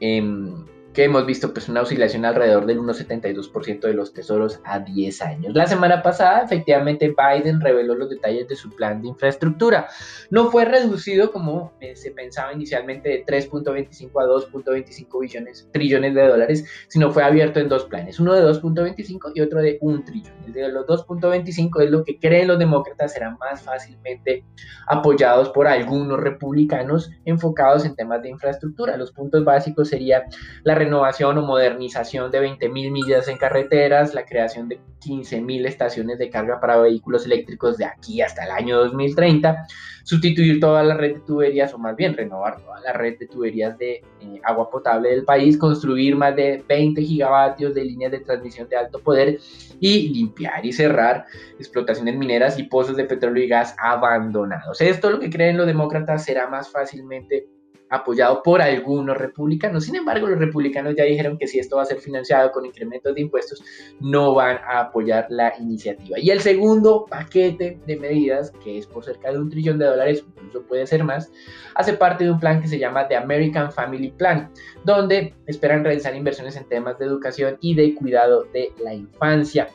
Em, 0.00 0.66
que 0.92 1.04
hemos 1.04 1.24
visto 1.26 1.52
pues 1.52 1.68
una 1.68 1.82
oscilación 1.82 2.24
alrededor 2.24 2.66
del 2.66 2.80
1,72% 2.80 3.80
de 3.80 3.94
los 3.94 4.12
tesoros 4.12 4.60
a 4.64 4.80
10 4.80 5.22
años. 5.22 5.54
La 5.54 5.66
semana 5.66 6.02
pasada 6.02 6.42
efectivamente 6.42 7.14
Biden 7.16 7.60
reveló 7.60 7.94
los 7.94 8.10
detalles 8.10 8.48
de 8.48 8.56
su 8.56 8.70
plan 8.70 9.00
de 9.00 9.08
infraestructura. 9.08 9.88
No 10.30 10.50
fue 10.50 10.64
reducido 10.64 11.30
como 11.30 11.72
eh, 11.80 11.94
se 11.94 12.10
pensaba 12.10 12.52
inicialmente 12.52 13.08
de 13.08 13.24
3.25 13.24 14.10
a 14.20 14.26
2.25 14.26 15.20
billones, 15.20 15.68
trillones 15.72 16.14
de 16.14 16.26
dólares, 16.26 16.64
sino 16.88 17.10
fue 17.12 17.22
abierto 17.22 17.60
en 17.60 17.68
dos 17.68 17.84
planes, 17.84 18.18
uno 18.18 18.34
de 18.34 18.42
2.25 18.42 19.32
y 19.34 19.40
otro 19.40 19.60
de 19.60 19.78
1 19.80 20.04
trillón. 20.04 20.34
El 20.46 20.52
de 20.52 20.68
los 20.68 20.86
2.25 20.86 21.82
es 21.82 21.90
lo 21.90 22.04
que 22.04 22.18
creen 22.18 22.48
los 22.48 22.58
demócratas 22.58 23.12
serán 23.12 23.36
más 23.38 23.62
fácilmente 23.62 24.44
apoyados 24.86 25.50
por 25.50 25.68
algunos 25.68 26.18
republicanos 26.18 27.10
enfocados 27.24 27.84
en 27.84 27.94
temas 27.94 28.22
de 28.22 28.30
infraestructura. 28.30 28.96
Los 28.96 29.12
puntos 29.12 29.44
básicos 29.44 29.88
serían 29.88 30.22
la 30.64 30.79
renovación 30.80 31.38
o 31.38 31.42
modernización 31.42 32.30
de 32.30 32.40
20.000 32.40 32.90
millas 32.90 33.28
en 33.28 33.36
carreteras, 33.36 34.14
la 34.14 34.24
creación 34.24 34.68
de 34.68 34.80
15.000 35.00 35.66
estaciones 35.66 36.18
de 36.18 36.30
carga 36.30 36.60
para 36.60 36.78
vehículos 36.78 37.26
eléctricos 37.26 37.76
de 37.76 37.84
aquí 37.84 38.22
hasta 38.22 38.44
el 38.44 38.50
año 38.50 38.78
2030, 38.78 39.66
sustituir 40.04 40.58
toda 40.58 40.82
la 40.82 40.94
red 40.94 41.14
de 41.14 41.20
tuberías, 41.20 41.74
o 41.74 41.78
más 41.78 41.94
bien 41.96 42.14
renovar 42.14 42.60
toda 42.60 42.80
la 42.80 42.92
red 42.92 43.18
de 43.18 43.26
tuberías 43.26 43.76
de 43.78 44.02
eh, 44.20 44.40
agua 44.42 44.70
potable 44.70 45.10
del 45.10 45.24
país, 45.24 45.58
construir 45.58 46.16
más 46.16 46.34
de 46.34 46.64
20 46.66 47.02
gigavatios 47.02 47.74
de 47.74 47.84
líneas 47.84 48.12
de 48.12 48.20
transmisión 48.20 48.68
de 48.68 48.76
alto 48.76 48.98
poder 49.00 49.38
y 49.80 50.08
limpiar 50.08 50.64
y 50.64 50.72
cerrar 50.72 51.26
explotaciones 51.58 52.16
mineras 52.16 52.58
y 52.58 52.64
pozos 52.64 52.96
de 52.96 53.04
petróleo 53.04 53.44
y 53.44 53.48
gas 53.48 53.76
abandonados. 53.78 54.80
Esto 54.80 55.10
lo 55.10 55.20
que 55.20 55.30
creen 55.30 55.56
los 55.56 55.66
demócratas 55.66 56.24
será 56.24 56.48
más 56.48 56.70
fácilmente 56.70 57.46
apoyado 57.90 58.42
por 58.42 58.62
algunos 58.62 59.16
republicanos. 59.16 59.84
Sin 59.84 59.96
embargo, 59.96 60.28
los 60.28 60.38
republicanos 60.38 60.94
ya 60.96 61.04
dijeron 61.04 61.36
que 61.36 61.46
si 61.46 61.58
esto 61.58 61.76
va 61.76 61.82
a 61.82 61.86
ser 61.86 61.98
financiado 61.98 62.52
con 62.52 62.64
incrementos 62.64 63.14
de 63.14 63.20
impuestos, 63.20 63.62
no 64.00 64.34
van 64.34 64.58
a 64.58 64.80
apoyar 64.80 65.26
la 65.28 65.52
iniciativa. 65.58 66.18
Y 66.18 66.30
el 66.30 66.40
segundo 66.40 67.04
paquete 67.08 67.80
de 67.86 67.96
medidas, 67.96 68.52
que 68.62 68.78
es 68.78 68.86
por 68.86 69.04
cerca 69.04 69.32
de 69.32 69.38
un 69.38 69.50
trillón 69.50 69.78
de 69.78 69.86
dólares, 69.86 70.24
incluso 70.28 70.62
puede 70.66 70.86
ser 70.86 71.04
más, 71.04 71.30
hace 71.74 71.94
parte 71.94 72.24
de 72.24 72.30
un 72.30 72.38
plan 72.38 72.62
que 72.62 72.68
se 72.68 72.78
llama 72.78 73.08
The 73.08 73.16
American 73.16 73.72
Family 73.72 74.12
Plan, 74.12 74.50
donde 74.84 75.34
esperan 75.46 75.84
realizar 75.84 76.14
inversiones 76.14 76.56
en 76.56 76.68
temas 76.68 76.98
de 76.98 77.06
educación 77.06 77.58
y 77.60 77.74
de 77.74 77.94
cuidado 77.94 78.44
de 78.52 78.72
la 78.82 78.94
infancia. 78.94 79.68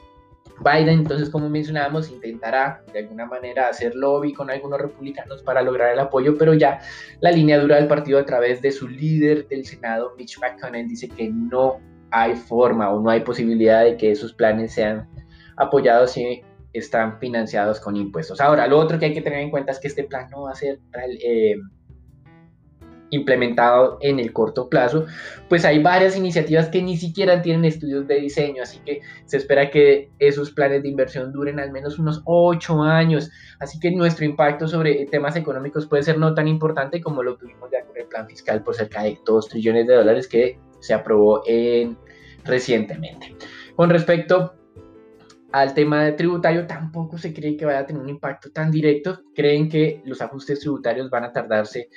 Biden, 0.64 1.00
entonces, 1.00 1.30
como 1.30 1.50
mencionábamos, 1.50 2.10
intentará 2.10 2.82
de 2.94 3.00
alguna 3.00 3.26
manera 3.26 3.68
hacer 3.68 3.96
lobby 3.96 4.34
con 4.34 4.50
algunos 4.50 4.80
republicanos 4.80 5.44
para 5.44 5.62
lograr 5.62 5.94
el 5.94 6.00
apoyo, 6.00 6.38
pero 6.38 6.54
ya 6.54 6.80
la 7.20 7.32
línea 7.32 7.60
dura 7.60 7.76
del 7.76 7.88
partido 7.88 8.20
a 8.20 8.26
través 8.26 8.62
de 8.62 8.72
su 8.72 8.88
líder 8.88 9.48
del 9.48 9.66
Senado, 9.66 10.14
Mitch 10.18 10.40
McConnell, 10.40 10.88
dice 10.88 11.10
que 11.10 11.30
no 11.30 11.80
hay 12.12 12.36
forma 12.36 12.90
o 12.92 13.02
no 13.02 13.10
hay 13.10 13.22
posibilidad 13.22 13.84
de 13.84 13.98
que 13.98 14.12
esos 14.12 14.34
planes 14.34 14.74
sean 14.74 15.10
apoyados 15.58 16.12
si 16.12 16.42
están 16.72 17.20
financiados 17.20 17.80
con 17.80 17.96
impuestos. 17.96 18.40
Ahora, 18.42 18.68
lo 18.68 18.78
otro 18.80 19.00
que 19.00 19.06
hay 19.06 19.14
que 19.14 19.22
tener 19.22 19.40
en 19.40 19.52
cuenta 19.52 19.72
es 19.72 19.80
que 19.80 19.88
este 19.88 20.04
plan 20.04 20.30
no 20.30 20.44
va 20.44 20.52
a 20.52 20.56
ser 20.56 20.80
eh, 21.24 21.56
implementado 23.16 23.98
en 24.02 24.20
el 24.20 24.34
corto 24.34 24.70
plazo, 24.70 25.06
pues 25.50 25.66
hay 25.66 25.82
varias 25.82 26.18
iniciativas 26.18 26.70
que 26.70 26.82
ni 26.82 26.98
siquiera 26.98 27.42
tienen 27.42 27.66
estudios 27.66 28.08
de 28.08 28.16
diseño, 28.16 28.64
así 28.64 28.80
que 28.86 29.02
se 29.26 29.38
espera 29.38 29.70
que 29.70 30.12
esos 30.20 30.52
planes 30.52 30.84
de 30.84 30.90
inversión 30.90 31.32
duren 31.32 31.60
al 31.60 31.72
menos 31.72 32.00
unos 32.00 32.22
ocho 32.26 32.82
años, 32.82 33.32
así 33.60 33.80
que 33.80 33.92
nuestro 33.92 34.26
impacto 34.26 34.68
sobre 34.68 35.06
temas 35.06 35.36
económicos 35.36 35.86
puede 35.88 36.04
ser 36.04 36.18
no 36.18 36.34
tan 36.34 36.48
importante 36.48 37.02
como 37.02 37.24
lo 37.24 37.38
tuvimos 37.38 37.70
ya 37.72 37.84
con 37.86 37.98
el 37.98 38.06
plan 38.06 38.28
fiscal 38.28 38.64
por 38.64 38.76
cerca 38.76 39.04
de 39.04 39.18
2 39.26 39.50
trillones 39.50 39.88
de 39.88 39.96
dólares 39.96 40.28
que 40.28 40.60
se 40.80 40.94
aprobó 40.94 41.42
en, 41.46 41.98
recientemente. 42.44 43.36
Con 43.76 43.90
respecto 43.90 44.54
al 45.52 45.74
tema 45.74 46.14
tributario 46.16 46.68
tampoco 46.68 47.18
se 47.18 47.34
cree 47.34 47.56
que 47.56 47.66
vaya 47.66 47.80
a 47.80 47.86
tener 47.86 48.02
un 48.02 48.10
impacto 48.10 48.52
tan 48.52 48.72
directo. 48.72 49.22
Creen 49.34 49.70
que 49.70 50.02
los 50.04 50.22
ajustes 50.22 50.60
tributarios 50.60 51.10
van 51.10 51.24
a 51.24 51.32
tardarse 51.32 51.90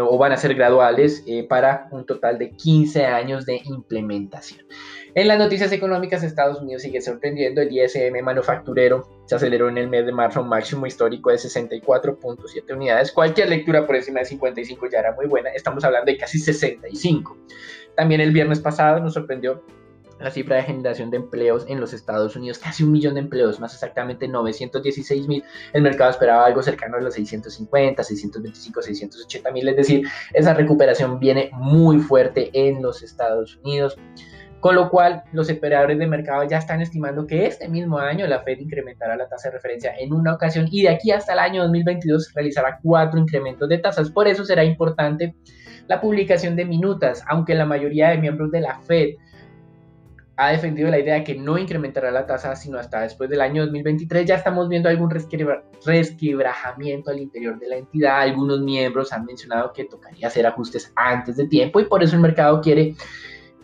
o 0.00 0.18
van 0.18 0.32
a 0.32 0.36
ser 0.36 0.54
graduales 0.54 1.22
eh, 1.26 1.46
para 1.48 1.88
un 1.92 2.04
total 2.04 2.38
de 2.38 2.50
15 2.50 3.04
años 3.06 3.46
de 3.46 3.60
implementación. 3.64 4.66
En 5.14 5.28
las 5.28 5.38
noticias 5.38 5.70
económicas, 5.70 6.24
Estados 6.24 6.60
Unidos 6.60 6.82
sigue 6.82 7.00
sorprendiendo. 7.00 7.60
El 7.60 7.70
ISM 7.70 8.20
manufacturero 8.24 9.08
se 9.26 9.36
aceleró 9.36 9.68
en 9.68 9.78
el 9.78 9.88
mes 9.88 10.06
de 10.06 10.12
marzo 10.12 10.42
un 10.42 10.48
máximo 10.48 10.86
histórico 10.86 11.30
de 11.30 11.36
64.7 11.36 12.74
unidades. 12.74 13.12
Cualquier 13.12 13.48
lectura 13.48 13.86
por 13.86 13.94
encima 13.94 14.20
de 14.20 14.26
55 14.26 14.88
ya 14.90 14.98
era 14.98 15.12
muy 15.12 15.26
buena. 15.26 15.50
Estamos 15.50 15.84
hablando 15.84 16.10
de 16.10 16.18
casi 16.18 16.40
65. 16.40 17.38
También 17.94 18.20
el 18.20 18.32
viernes 18.32 18.58
pasado 18.58 18.98
nos 18.98 19.14
sorprendió 19.14 19.62
la 20.24 20.30
cifra 20.30 20.56
de 20.56 20.62
generación 20.62 21.10
de 21.10 21.18
empleos 21.18 21.66
en 21.68 21.80
los 21.80 21.92
Estados 21.92 22.34
Unidos, 22.34 22.58
casi 22.58 22.82
un 22.82 22.92
millón 22.92 23.14
de 23.14 23.20
empleos, 23.20 23.60
más 23.60 23.74
exactamente 23.74 24.26
916 24.26 25.28
mil. 25.28 25.44
El 25.74 25.82
mercado 25.82 26.10
esperaba 26.10 26.46
algo 26.46 26.62
cercano 26.62 26.96
a 26.96 27.00
los 27.00 27.12
650, 27.14 28.02
625, 28.02 28.82
680 28.82 29.50
mil, 29.52 29.68
es 29.68 29.76
decir, 29.76 30.08
esa 30.32 30.54
recuperación 30.54 31.20
viene 31.20 31.50
muy 31.52 31.98
fuerte 31.98 32.50
en 32.54 32.82
los 32.82 33.02
Estados 33.02 33.60
Unidos. 33.62 33.96
Con 34.60 34.76
lo 34.76 34.88
cual, 34.88 35.24
los 35.32 35.50
operadores 35.50 35.98
de 35.98 36.06
mercado 36.06 36.42
ya 36.44 36.56
están 36.56 36.80
estimando 36.80 37.26
que 37.26 37.44
este 37.44 37.68
mismo 37.68 37.98
año 37.98 38.26
la 38.26 38.40
Fed 38.40 38.60
incrementará 38.60 39.14
la 39.14 39.28
tasa 39.28 39.50
de 39.50 39.56
referencia 39.56 39.92
en 39.98 40.14
una 40.14 40.32
ocasión 40.32 40.68
y 40.70 40.84
de 40.84 40.88
aquí 40.88 41.10
hasta 41.10 41.34
el 41.34 41.38
año 41.38 41.60
2022 41.64 42.32
realizará 42.34 42.78
cuatro 42.82 43.20
incrementos 43.20 43.68
de 43.68 43.76
tasas. 43.76 44.10
Por 44.10 44.26
eso 44.26 44.42
será 44.42 44.64
importante 44.64 45.34
la 45.86 46.00
publicación 46.00 46.56
de 46.56 46.64
minutas, 46.64 47.22
aunque 47.28 47.54
la 47.54 47.66
mayoría 47.66 48.08
de 48.08 48.16
miembros 48.16 48.50
de 48.52 48.62
la 48.62 48.80
Fed 48.80 49.16
ha 50.36 50.50
defendido 50.50 50.90
la 50.90 50.98
idea 50.98 51.14
de 51.14 51.24
que 51.24 51.34
no 51.34 51.58
incrementará 51.58 52.10
la 52.10 52.26
tasa 52.26 52.56
sino 52.56 52.78
hasta 52.78 53.02
después 53.02 53.30
del 53.30 53.40
año 53.40 53.62
2023. 53.62 54.26
Ya 54.26 54.36
estamos 54.36 54.68
viendo 54.68 54.88
algún 54.88 55.10
resquebrajamiento 55.10 57.10
al 57.10 57.20
interior 57.20 57.58
de 57.58 57.68
la 57.68 57.76
entidad. 57.76 58.20
Algunos 58.20 58.60
miembros 58.60 59.12
han 59.12 59.24
mencionado 59.24 59.72
que 59.72 59.84
tocaría 59.84 60.26
hacer 60.26 60.46
ajustes 60.46 60.92
antes 60.96 61.36
de 61.36 61.46
tiempo 61.46 61.80
y 61.80 61.84
por 61.84 62.02
eso 62.02 62.16
el 62.16 62.22
mercado 62.22 62.60
quiere 62.60 62.96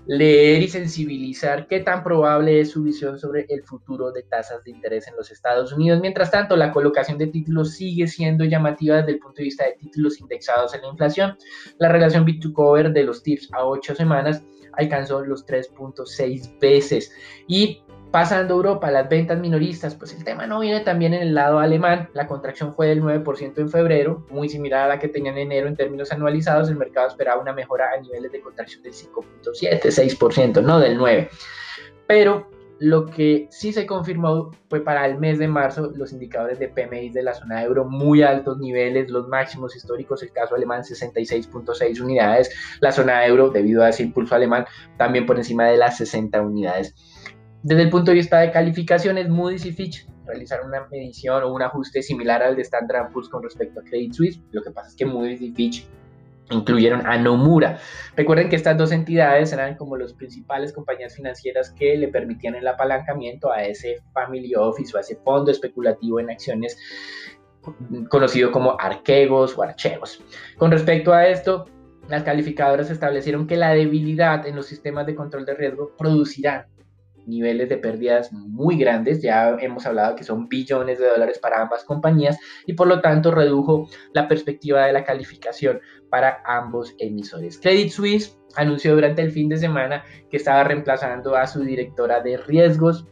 leer 0.06 0.62
y 0.62 0.68
sensibilizar 0.68 1.66
qué 1.68 1.80
tan 1.80 2.02
probable 2.02 2.60
es 2.60 2.70
su 2.70 2.82
visión 2.82 3.18
sobre 3.18 3.46
el 3.48 3.62
futuro 3.62 4.10
de 4.10 4.22
tasas 4.22 4.64
de 4.64 4.70
interés 4.70 5.06
en 5.06 5.16
los 5.16 5.30
Estados 5.30 5.72
Unidos. 5.72 6.00
Mientras 6.00 6.30
tanto, 6.30 6.56
la 6.56 6.72
colocación 6.72 7.18
de 7.18 7.28
títulos 7.28 7.74
sigue 7.74 8.06
siendo 8.06 8.44
llamativa 8.44 8.96
desde 8.96 9.12
el 9.12 9.18
punto 9.18 9.38
de 9.38 9.44
vista 9.44 9.64
de 9.64 9.72
títulos 9.72 10.20
indexados 10.20 10.74
en 10.74 10.82
la 10.82 10.88
inflación. 10.88 11.36
La 11.78 11.90
relación 11.90 12.24
bit-to-cover 12.24 12.92
de 12.92 13.04
los 13.04 13.22
TIPS 13.22 13.50
a 13.52 13.64
8 13.64 13.94
semanas 13.94 14.42
alcanzó 14.72 15.20
los 15.24 15.46
3.6 15.46 16.58
veces. 16.58 17.12
Y 17.46 17.82
pasando 18.10 18.54
a 18.54 18.56
Europa, 18.56 18.90
las 18.90 19.08
ventas 19.08 19.38
minoristas, 19.38 19.94
pues 19.94 20.12
el 20.14 20.24
tema 20.24 20.46
no 20.46 20.60
viene 20.60 20.80
también 20.80 21.14
en 21.14 21.22
el 21.22 21.34
lado 21.34 21.58
alemán. 21.58 22.08
La 22.14 22.26
contracción 22.26 22.74
fue 22.74 22.88
del 22.88 23.02
9% 23.02 23.58
en 23.58 23.70
febrero, 23.70 24.26
muy 24.30 24.48
similar 24.48 24.84
a 24.84 24.88
la 24.88 24.98
que 24.98 25.08
tenía 25.08 25.32
en 25.32 25.38
enero 25.38 25.68
en 25.68 25.76
términos 25.76 26.12
anualizados. 26.12 26.68
El 26.68 26.76
mercado 26.76 27.08
esperaba 27.08 27.40
una 27.40 27.52
mejora 27.52 27.90
a 27.96 28.00
niveles 28.00 28.32
de 28.32 28.40
contracción 28.40 28.82
del 28.82 28.92
5.7, 28.92 29.80
6%, 29.82 30.62
no 30.62 30.80
del 30.80 30.98
9%. 30.98 31.28
Pero 32.06 32.50
lo 32.80 33.04
que 33.04 33.46
sí 33.50 33.74
se 33.74 33.84
confirmó 33.86 34.52
fue 34.70 34.82
para 34.82 35.04
el 35.04 35.18
mes 35.18 35.38
de 35.38 35.46
marzo 35.46 35.92
los 35.94 36.14
indicadores 36.14 36.58
de 36.58 36.68
PMI 36.68 37.10
de 37.10 37.22
la 37.22 37.34
zona 37.34 37.62
euro 37.62 37.84
muy 37.84 38.22
altos 38.22 38.58
niveles, 38.58 39.10
los 39.10 39.28
máximos 39.28 39.76
históricos, 39.76 40.22
el 40.22 40.32
caso 40.32 40.54
alemán 40.54 40.82
66.6 40.82 42.00
unidades, 42.00 42.50
la 42.80 42.90
zona 42.90 43.26
euro 43.26 43.50
debido 43.50 43.82
a 43.82 43.90
ese 43.90 44.02
impulso 44.02 44.34
alemán 44.34 44.64
también 44.96 45.26
por 45.26 45.36
encima 45.36 45.66
de 45.66 45.76
las 45.76 45.98
60 45.98 46.40
unidades. 46.40 46.94
Desde 47.62 47.82
el 47.82 47.90
punto 47.90 48.12
de 48.12 48.16
vista 48.16 48.40
de 48.40 48.50
calificaciones, 48.50 49.28
Moody's 49.28 49.66
y 49.66 49.72
Fitch 49.72 50.08
realizaron 50.24 50.68
una 50.68 50.86
medición 50.90 51.42
o 51.42 51.52
un 51.52 51.60
ajuste 51.60 52.02
similar 52.02 52.42
al 52.42 52.56
de 52.56 52.62
Standard 52.62 53.12
Poor's 53.12 53.28
con 53.28 53.42
respecto 53.42 53.80
a 53.80 53.84
Credit 53.84 54.14
Suisse. 54.14 54.40
Lo 54.52 54.62
que 54.62 54.70
pasa 54.70 54.88
es 54.88 54.96
que 54.96 55.04
Moody's 55.04 55.42
y 55.42 55.52
Fitch 55.52 55.86
incluyeron 56.50 57.06
a 57.06 57.16
Nomura. 57.16 57.78
Recuerden 58.16 58.48
que 58.48 58.56
estas 58.56 58.76
dos 58.76 58.92
entidades 58.92 59.52
eran 59.52 59.76
como 59.76 59.96
las 59.96 60.12
principales 60.12 60.72
compañías 60.72 61.14
financieras 61.14 61.70
que 61.70 61.96
le 61.96 62.08
permitían 62.08 62.54
el 62.54 62.66
apalancamiento 62.66 63.50
a 63.50 63.64
ese 63.64 64.02
family 64.12 64.54
office 64.54 64.94
o 64.94 64.98
a 64.98 65.00
ese 65.00 65.16
fondo 65.16 65.50
especulativo 65.50 66.20
en 66.20 66.30
acciones 66.30 66.76
conocido 68.08 68.50
como 68.52 68.76
arquegos 68.78 69.56
o 69.56 69.62
archegos. 69.62 70.22
Con 70.56 70.70
respecto 70.70 71.12
a 71.12 71.26
esto, 71.26 71.66
las 72.08 72.22
calificadoras 72.22 72.90
establecieron 72.90 73.46
que 73.46 73.56
la 73.56 73.70
debilidad 73.70 74.46
en 74.46 74.56
los 74.56 74.66
sistemas 74.66 75.06
de 75.06 75.14
control 75.14 75.44
de 75.44 75.54
riesgo 75.54 75.92
producirán 75.96 76.66
niveles 77.30 77.68
de 77.68 77.78
pérdidas 77.78 78.32
muy 78.32 78.76
grandes, 78.76 79.22
ya 79.22 79.56
hemos 79.60 79.86
hablado 79.86 80.16
que 80.16 80.24
son 80.24 80.48
billones 80.48 80.98
de 80.98 81.08
dólares 81.08 81.38
para 81.38 81.62
ambas 81.62 81.84
compañías 81.84 82.38
y 82.66 82.74
por 82.74 82.88
lo 82.88 83.00
tanto 83.00 83.30
redujo 83.30 83.88
la 84.12 84.28
perspectiva 84.28 84.84
de 84.84 84.92
la 84.92 85.04
calificación 85.04 85.80
para 86.10 86.42
ambos 86.44 86.94
emisores. 86.98 87.58
Credit 87.58 87.90
Suisse 87.90 88.38
anunció 88.56 88.94
durante 88.94 89.22
el 89.22 89.30
fin 89.30 89.48
de 89.48 89.56
semana 89.56 90.04
que 90.28 90.36
estaba 90.36 90.64
reemplazando 90.64 91.36
a 91.36 91.46
su 91.46 91.62
directora 91.62 92.20
de 92.20 92.36
riesgos. 92.36 93.06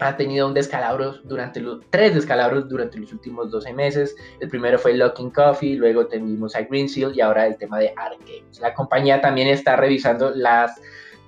Ha 0.00 0.16
tenido 0.16 0.48
un 0.48 0.54
descalabro 0.54 1.14
durante 1.24 1.60
los 1.60 1.80
tres 1.90 2.14
descalabros 2.14 2.68
durante 2.68 2.98
los 2.98 3.12
últimos 3.12 3.50
12 3.50 3.72
meses. 3.74 4.16
El 4.40 4.48
primero 4.48 4.78
fue 4.78 4.94
Locking 4.94 5.30
Coffee, 5.30 5.76
luego 5.76 6.08
tuvimos 6.08 6.56
a 6.56 6.62
Greensill 6.62 7.12
y 7.14 7.20
ahora 7.20 7.46
el 7.46 7.56
tema 7.56 7.78
de 7.78 7.92
Arcade. 7.96 8.44
La 8.60 8.74
compañía 8.74 9.20
también 9.20 9.48
está 9.48 9.76
revisando 9.76 10.32
las 10.34 10.80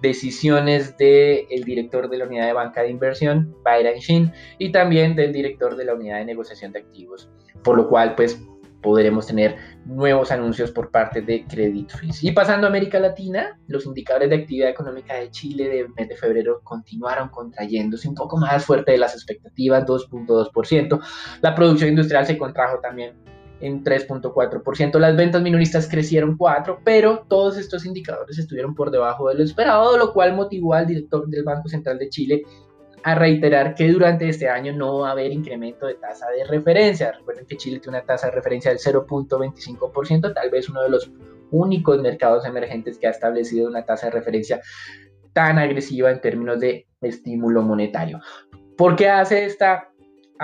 decisiones 0.05 0.97
del 0.99 1.65
director 1.65 2.09
de 2.09 2.19
la 2.19 2.27
unidad 2.27 2.47
de 2.47 2.53
banca 2.53 2.83
de 2.83 2.91
inversión, 2.91 3.57
Byron 3.65 3.99
Shin, 3.99 4.33
y 4.59 4.71
también 4.71 5.17
del 5.17 5.33
director 5.33 5.75
de 5.77 5.87
la 5.87 5.95
unidad 5.95 6.19
de 6.19 6.27
negociación 6.27 6.73
de 6.73 6.81
activos, 6.81 7.29
por 7.63 7.77
lo 7.77 7.89
cual 7.89 8.15
pues 8.15 8.39
podremos 8.83 9.27
tener 9.27 9.57
nuevos 9.87 10.31
anuncios 10.31 10.71
por 10.71 10.91
parte 10.91 11.23
de 11.23 11.45
Credit 11.47 11.89
Suisse. 11.89 12.23
Y 12.23 12.33
pasando 12.33 12.67
a 12.67 12.71
América 12.71 13.01
Latina, 13.01 13.59
los 13.67 13.87
indicadores 13.87 14.29
de 14.29 14.37
actividad 14.37 14.69
económica 14.69 15.15
de 15.15 15.31
Chile 15.31 15.69
de 15.71 15.89
mes 15.89 16.09
de 16.09 16.17
febrero 16.17 16.61
continuaron 16.63 17.31
contrayéndose 17.31 18.07
un 18.07 18.15
poco 18.15 18.37
más 18.37 18.63
fuerte 18.63 18.93
de 18.93 18.99
las 18.99 19.15
expectativas, 19.15 19.87
2.2%. 19.87 21.01
La 21.41 21.55
producción 21.55 21.89
industrial 21.89 22.27
se 22.27 22.37
contrajo 22.37 22.79
también 22.81 23.24
en 23.61 23.83
3.4%. 23.83 24.99
Las 24.99 25.17
ventas 25.17 25.43
minoristas 25.43 25.89
crecieron 25.89 26.37
4%, 26.37 26.79
pero 26.85 27.25
todos 27.29 27.57
estos 27.57 27.87
indicadores 27.87 28.39
estuvieron 28.39 28.75
por 28.75 28.91
debajo 28.91 29.29
de 29.29 29.37
lo 29.37 29.43
esperado, 29.43 29.97
lo 29.97 30.13
cual 30.13 30.35
motivó 30.35 30.75
al 30.75 30.87
director 30.87 31.27
del 31.29 31.45
Banco 31.45 31.69
Central 31.69 31.99
de 31.99 32.09
Chile 32.09 32.43
a 33.05 33.15
reiterar 33.15 33.75
que 33.75 33.89
durante 33.89 34.29
este 34.29 34.49
año 34.49 34.73
no 34.73 35.01
va 35.01 35.11
a 35.11 35.13
haber 35.13 35.31
incremento 35.31 35.87
de 35.87 35.95
tasa 35.95 36.27
de 36.31 36.45
referencia. 36.45 37.13
Recuerden 37.13 37.45
que 37.47 37.57
Chile 37.59 37.79
tiene 37.79 37.99
una 37.99 38.07
tasa 38.07 38.29
de 38.29 38.33
referencia 38.33 38.71
del 38.71 38.81
0.25%, 38.81 40.33
tal 40.33 40.51
vez 40.51 40.71
uno 40.71 40.83
de 40.83 40.89
los 40.89 41.11
únicos 41.51 42.01
mercados 42.01 42.47
emergentes 42.47 42.99
que 42.99 43.07
ha 43.07 43.11
establecido 43.11 43.69
una 43.69 43.85
tasa 43.85 44.07
de 44.07 44.13
referencia 44.13 44.61
tan 45.35 45.59
agresiva 45.59 46.11
en 46.11 46.21
términos 46.23 46.59
de 46.61 46.87
estímulo 47.03 47.63
monetario. 47.63 48.21
¿Por 48.77 48.97
qué 48.97 49.11
hace 49.11 49.45
esta 49.45 49.91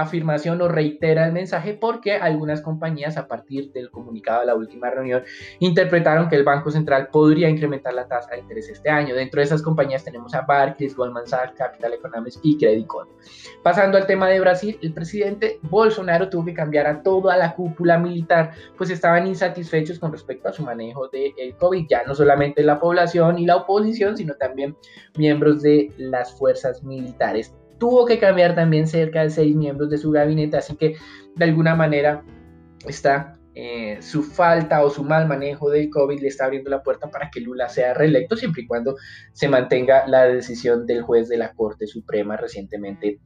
afirmación 0.00 0.60
o 0.62 0.68
reitera 0.68 1.26
el 1.26 1.32
mensaje 1.32 1.74
porque 1.74 2.14
algunas 2.14 2.60
compañías 2.60 3.16
a 3.16 3.26
partir 3.26 3.72
del 3.72 3.90
comunicado 3.90 4.40
de 4.40 4.46
la 4.46 4.54
última 4.54 4.90
reunión 4.90 5.22
interpretaron 5.58 6.28
que 6.28 6.36
el 6.36 6.44
Banco 6.44 6.70
Central 6.70 7.08
podría 7.12 7.48
incrementar 7.48 7.94
la 7.94 8.06
tasa 8.06 8.32
de 8.32 8.40
interés 8.40 8.68
este 8.68 8.90
año. 8.90 9.14
Dentro 9.14 9.40
de 9.40 9.44
esas 9.44 9.62
compañías 9.62 10.04
tenemos 10.04 10.34
a 10.34 10.42
Barclays, 10.42 10.96
Goldman 10.96 11.26
Sachs, 11.26 11.56
Capital 11.56 11.94
Economics 11.94 12.38
y 12.42 12.56
Credit 12.58 12.86
Corp. 12.86 13.10
Pasando 13.62 13.98
al 13.98 14.06
tema 14.06 14.28
de 14.28 14.40
Brasil, 14.40 14.78
el 14.82 14.92
presidente 14.92 15.58
Bolsonaro 15.62 16.28
tuvo 16.28 16.44
que 16.44 16.54
cambiar 16.54 16.86
a 16.86 17.02
toda 17.02 17.36
la 17.36 17.54
cúpula 17.54 17.98
militar, 17.98 18.52
pues 18.76 18.90
estaban 18.90 19.26
insatisfechos 19.26 19.98
con 19.98 20.12
respecto 20.12 20.48
a 20.48 20.52
su 20.52 20.62
manejo 20.62 21.08
del 21.08 21.54
COVID, 21.56 21.86
ya 21.88 22.02
no 22.06 22.14
solamente 22.14 22.62
la 22.62 22.80
población 22.80 23.38
y 23.38 23.46
la 23.46 23.56
oposición, 23.56 24.16
sino 24.16 24.34
también 24.34 24.76
miembros 25.16 25.62
de 25.62 25.92
las 25.96 26.32
fuerzas 26.38 26.82
militares 26.82 27.54
tuvo 27.80 28.06
que 28.06 28.20
cambiar 28.20 28.54
también 28.54 28.86
cerca 28.86 29.22
de 29.22 29.30
seis 29.30 29.56
miembros 29.56 29.90
de 29.90 29.98
su 29.98 30.12
gabinete, 30.12 30.58
así 30.58 30.76
que 30.76 30.94
de 31.34 31.44
alguna 31.44 31.74
manera 31.74 32.22
está 32.86 33.40
eh, 33.54 34.00
su 34.00 34.22
falta 34.22 34.84
o 34.84 34.90
su 34.90 35.02
mal 35.02 35.26
manejo 35.26 35.70
del 35.70 35.90
COVID 35.90 36.20
le 36.20 36.28
está 36.28 36.44
abriendo 36.44 36.70
la 36.70 36.84
puerta 36.84 37.10
para 37.10 37.30
que 37.30 37.40
Lula 37.40 37.68
sea 37.68 37.94
reelecto 37.94 38.36
siempre 38.36 38.62
y 38.62 38.66
cuando 38.66 38.94
se 39.32 39.48
mantenga 39.48 40.06
la 40.06 40.26
decisión 40.26 40.86
del 40.86 41.02
juez 41.02 41.28
de 41.28 41.38
la 41.38 41.52
Corte 41.54 41.88
Suprema 41.88 42.36
recientemente 42.36 43.18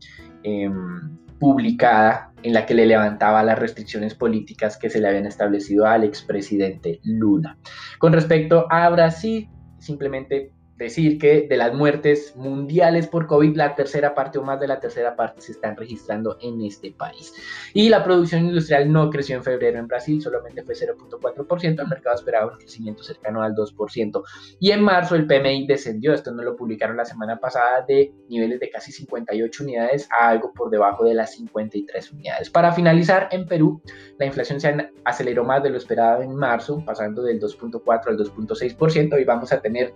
em, 0.43 1.19
publicada 1.39 2.33
en 2.43 2.55
la 2.55 2.65
que 2.65 2.75
le 2.75 2.87
levantaba 2.87 3.43
las 3.43 3.59
restricciones 3.59 4.15
políticas 4.15 4.79
que 4.79 4.89
se 4.89 5.01
le 5.01 5.09
habían 5.09 5.27
establecido 5.27 5.85
al 5.85 6.05
expresidente 6.05 7.01
Lula. 7.03 7.59
Con 7.99 8.13
respecto 8.13 8.67
a 8.71 8.89
Brasil, 8.89 9.51
simplemente 9.79 10.53
decir 10.77 11.19
que 11.19 11.47
de 11.49 11.57
las 11.57 11.73
muertes 11.73 12.35
mundiales 12.37 13.07
por 13.07 13.27
COVID, 13.27 13.57
la 13.57 13.75
tercera 13.75 14.15
parte 14.15 14.39
o 14.39 14.43
más 14.43 14.59
de 14.59 14.67
la 14.67 14.81
tercera 14.81 15.15
parte 15.15 15.41
se 15.41 15.53
están 15.53 15.77
registrando 15.77 16.37
en 16.41 16.63
este 16.63 16.91
país. 16.91 17.33
Y 17.73 17.89
la 17.89 18.03
producción 18.03 18.47
industrial 18.47 18.91
no 18.91 19.09
creció 19.11 19.37
en 19.37 19.45
febrero 19.45 19.79
en 19.79 19.87
Brasil, 19.87 20.21
solamente 20.21 20.63
fue 20.63 20.75
0.4%, 20.75 21.81
el 21.81 21.89
mercado 21.89 22.17
esperaba 22.17 22.53
un 22.53 22.59
crecimiento 22.59 23.03
cercano 23.03 23.43
al 23.43 23.55
2%. 23.55 24.23
Y 24.59 24.73
en 24.73 24.83
marzo 24.83 25.15
el 25.15 25.27
PMI 25.27 25.67
descendió, 25.67 26.13
esto 26.13 26.33
no 26.33 26.43
lo 26.43 26.57
publicaron 26.57 26.97
la 26.97 27.05
semana 27.05 27.39
pasada, 27.39 27.85
de 27.87 28.13
niveles 28.29 28.59
de 28.59 28.71
casi 28.71 28.91
58 28.91 29.63
unidades 29.63 30.09
a 30.11 30.29
algo 30.29 30.53
por 30.53 30.71
debajo 30.71 31.05
de 31.05 31.15
las 31.15 31.33
53 31.35 32.13
unidades. 32.13 32.51
Para 32.51 32.73
finalizar, 32.73 33.29
en 33.31 33.47
Perú, 33.47 33.81
la 34.19 34.27
inflación 34.27 34.61
se 34.61 34.75
aceleró 35.05 35.45
más 35.45 35.63
de 35.63 35.71
lo 35.71 35.77
esperado 35.77 36.23
en 36.23 36.35
marzo, 36.35 36.83
pasando 36.85 37.23
del 37.23 37.41
2.4 37.41 38.09
al 38.09 38.19
2.6%, 38.19 39.21
y 39.21 39.25
vamos 39.25 39.53
a 39.53 39.61
tener 39.61 39.95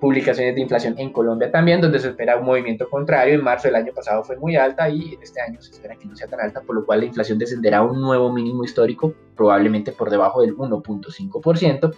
publicaciones 0.00 0.54
de 0.54 0.60
inflación 0.60 0.94
en 0.98 1.12
Colombia 1.12 1.50
también, 1.50 1.80
donde 1.80 1.98
se 1.98 2.08
espera 2.08 2.36
un 2.36 2.46
movimiento 2.46 2.88
contrario. 2.88 3.34
En 3.34 3.42
marzo 3.42 3.68
del 3.68 3.76
año 3.76 3.92
pasado 3.92 4.22
fue 4.24 4.36
muy 4.36 4.56
alta 4.56 4.88
y 4.88 5.18
este 5.20 5.40
año 5.40 5.60
se 5.60 5.72
espera 5.72 5.96
que 5.96 6.06
no 6.06 6.16
sea 6.16 6.28
tan 6.28 6.40
alta, 6.40 6.60
por 6.60 6.76
lo 6.76 6.86
cual 6.86 7.00
la 7.00 7.06
inflación 7.06 7.38
descenderá 7.38 7.78
a 7.78 7.82
un 7.82 8.00
nuevo 8.00 8.32
mínimo 8.32 8.64
histórico, 8.64 9.14
probablemente 9.36 9.92
por 9.92 10.10
debajo 10.10 10.40
del 10.42 10.56
1.5%. 10.56 11.94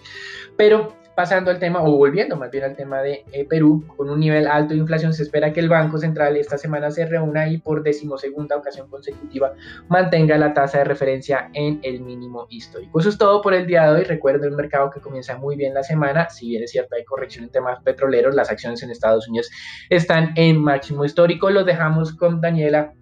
Pero 0.57 0.93
pasando 1.15 1.51
al 1.51 1.59
tema, 1.59 1.83
o 1.83 1.97
volviendo 1.97 2.35
más 2.37 2.51
bien 2.51 2.63
al 2.63 2.75
tema 2.75 3.01
de 3.01 3.23
eh, 3.31 3.45
Perú, 3.45 3.85
con 3.95 4.09
un 4.09 4.19
nivel 4.19 4.47
alto 4.47 4.73
de 4.73 4.79
inflación, 4.79 5.13
se 5.13 5.23
espera 5.23 5.51
que 5.51 5.59
el 5.59 5.69
Banco 5.69 5.97
Central 5.97 6.37
esta 6.37 6.57
semana 6.57 6.89
se 6.91 7.05
reúna 7.05 7.47
y 7.47 7.57
por 7.57 7.83
decimosegunda 7.83 8.55
ocasión 8.55 8.89
consecutiva 8.89 9.53
mantenga 9.89 10.37
la 10.37 10.53
tasa 10.53 10.79
de 10.79 10.85
referencia 10.85 11.49
en 11.53 11.79
el 11.83 12.01
mínimo 12.01 12.47
histórico. 12.49 12.99
Eso 12.99 13.09
es 13.09 13.17
todo 13.17 13.41
por 13.41 13.53
el 13.53 13.67
día 13.67 13.83
de 13.83 13.99
hoy. 13.99 14.03
Recuerden 14.03 14.49
el 14.49 14.55
mercado 14.55 14.89
que 14.89 15.01
comienza 15.01 15.37
muy 15.37 15.55
bien 15.55 15.73
la 15.73 15.83
semana. 15.83 16.29
Si 16.29 16.49
bien 16.49 16.63
es 16.63 16.71
cierto, 16.71 16.95
hay 16.95 17.03
corrección 17.03 17.45
en 17.45 17.51
temas 17.51 17.81
petroleros, 17.83 18.35
las 18.35 18.49
acciones 18.49 18.81
en 18.83 18.91
Estados 18.91 19.27
Unidos 19.27 19.49
están 19.89 20.33
en 20.35 20.61
máximo 20.61 21.05
histórico. 21.05 21.49
Los 21.49 21.65
dejamos 21.65 22.13
con 22.13 22.41
Daniela, 22.41 22.93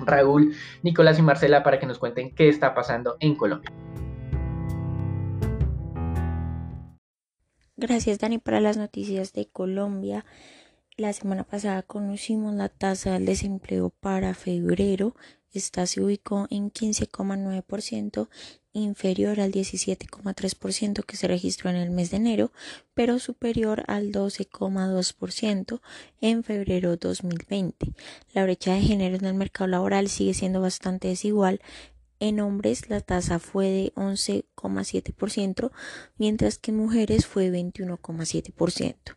Raúl, 0.00 0.54
Nicolás 0.82 1.18
y 1.18 1.22
Marcela 1.22 1.62
para 1.62 1.78
que 1.78 1.86
nos 1.86 1.98
cuenten 1.98 2.34
qué 2.34 2.48
está 2.48 2.74
pasando 2.74 3.16
en 3.20 3.34
Colombia. 3.34 3.70
Gracias 7.78 8.18
Dani 8.18 8.38
para 8.38 8.62
las 8.62 8.78
noticias 8.78 9.34
de 9.34 9.48
Colombia. 9.48 10.24
La 10.96 11.12
semana 11.12 11.44
pasada 11.44 11.82
conocimos 11.82 12.54
la 12.54 12.70
tasa 12.70 13.12
del 13.12 13.26
desempleo 13.26 13.90
para 13.90 14.32
febrero. 14.32 15.14
Esta 15.52 15.86
se 15.86 16.00
ubicó 16.00 16.46
en 16.48 16.70
15,9%, 16.72 18.28
inferior 18.72 19.40
al 19.40 19.52
17,3% 19.52 21.04
que 21.04 21.16
se 21.18 21.28
registró 21.28 21.68
en 21.68 21.76
el 21.76 21.90
mes 21.90 22.10
de 22.10 22.16
enero, 22.16 22.50
pero 22.94 23.18
superior 23.18 23.84
al 23.88 24.10
12,2% 24.10 25.82
en 26.22 26.44
febrero 26.44 26.96
2020. 26.96 27.92
La 28.32 28.42
brecha 28.44 28.72
de 28.72 28.80
género 28.80 29.16
en 29.16 29.26
el 29.26 29.34
mercado 29.34 29.68
laboral 29.68 30.08
sigue 30.08 30.32
siendo 30.32 30.62
bastante 30.62 31.08
desigual 31.08 31.60
en 32.20 32.40
hombres 32.40 32.88
la 32.88 33.00
tasa 33.00 33.38
fue 33.38 33.66
de 33.66 33.92
11,7%, 33.94 35.70
mientras 36.18 36.58
que 36.58 36.70
en 36.70 36.78
mujeres 36.78 37.26
fue 37.26 37.50
21,7%. 37.50 39.16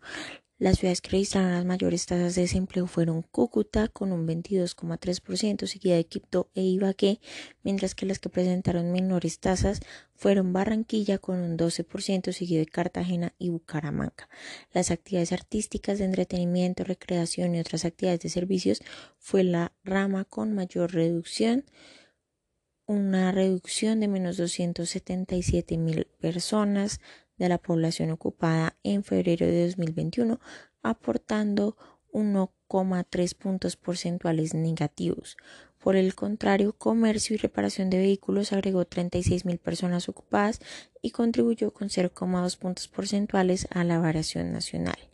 Las 0.60 0.80
ciudades 0.80 1.00
que 1.00 1.12
registraron 1.12 1.54
las 1.54 1.64
mayores 1.64 2.06
tasas 2.06 2.36
de 2.36 2.42
desempleo 2.42 2.86
fueron 2.86 3.22
Cúcuta 3.22 3.88
con 3.88 4.12
un 4.12 4.28
22,3%, 4.28 5.66
seguida 5.68 5.96
de 5.96 6.06
Quito 6.06 6.50
e 6.54 6.64
Ibagué, 6.64 7.22
mientras 7.64 7.96
que 7.96 8.06
las 8.06 8.20
que 8.20 8.28
presentaron 8.28 8.92
menores 8.92 9.40
tasas 9.40 9.80
fueron 10.16 10.52
Barranquilla 10.52 11.18
con 11.18 11.40
un 11.40 11.58
12%, 11.58 12.34
seguido 12.34 12.60
de 12.60 12.66
Cartagena 12.66 13.34
y 13.40 13.48
Bucaramanga. 13.48 14.28
Las 14.74 14.92
actividades 14.92 15.32
artísticas 15.32 15.98
de 15.98 16.04
entretenimiento, 16.04 16.84
recreación 16.84 17.56
y 17.56 17.62
otras 17.62 17.86
actividades 17.86 18.20
de 18.20 18.30
servicios 18.30 18.82
fue 19.18 19.46
la 19.46 19.72
rama 19.86 20.26
con 20.26 20.54
mayor 20.54 20.92
reducción 20.92 21.64
una 22.90 23.32
reducción 23.32 24.00
de 24.00 24.08
menos 24.08 24.36
277 24.38 25.78
mil 25.78 26.08
personas 26.20 27.00
de 27.38 27.48
la 27.48 27.60
población 27.60 28.10
ocupada 28.10 28.78
en 28.82 29.04
febrero 29.04 29.46
de 29.46 29.68
2021, 29.68 30.40
aportando 30.82 31.78
1,3 32.12 33.36
puntos 33.36 33.76
porcentuales 33.76 34.56
negativos. 34.56 35.38
Por 35.78 35.98
el 35.98 36.16
contrario, 36.16 36.74
comercio 36.74 37.36
y 37.36 37.38
reparación 37.38 37.92
de 37.92 38.00
vehículos 38.00 38.54
agregó 38.54 38.86
36 38.86 39.46
mil 39.46 39.60
personas 39.60 40.10
ocupadas 40.10 40.60
y 41.04 41.12
contribuyó 41.12 41.72
con 41.72 41.90
0,2 41.90 42.58
puntos 42.58 42.88
porcentuales 42.88 43.68
a 43.70 43.84
la 43.84 44.00
variación 44.00 44.52
nacional. 44.52 45.09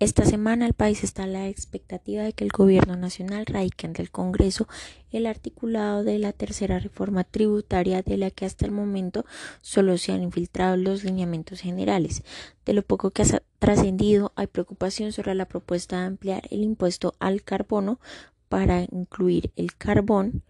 Esta 0.00 0.24
semana 0.24 0.66
el 0.66 0.74
país 0.74 1.04
está 1.04 1.22
a 1.22 1.28
la 1.28 1.48
expectativa 1.48 2.24
de 2.24 2.32
que 2.32 2.42
el 2.42 2.50
Gobierno 2.50 2.96
Nacional 2.96 3.46
radique 3.46 3.86
ante 3.86 4.02
el 4.02 4.10
Congreso 4.10 4.66
el 5.12 5.24
articulado 5.24 6.02
de 6.02 6.18
la 6.18 6.32
tercera 6.32 6.80
reforma 6.80 7.22
tributaria 7.22 8.02
de 8.02 8.16
la 8.16 8.32
que 8.32 8.44
hasta 8.44 8.66
el 8.66 8.72
momento 8.72 9.24
solo 9.62 9.96
se 9.96 10.10
han 10.10 10.24
infiltrado 10.24 10.76
los 10.76 11.04
lineamientos 11.04 11.60
generales. 11.60 12.24
De 12.64 12.72
lo 12.72 12.82
poco 12.82 13.12
que 13.12 13.22
ha 13.22 13.42
trascendido, 13.60 14.32
hay 14.34 14.48
preocupación 14.48 15.12
sobre 15.12 15.36
la 15.36 15.46
propuesta 15.46 16.00
de 16.00 16.06
ampliar 16.06 16.42
el 16.50 16.64
impuesto 16.64 17.14
al 17.20 17.42
carbono 17.42 18.00
para 18.48 18.82
incluir 18.90 19.52
el 19.54 19.76
carbón, 19.76 20.42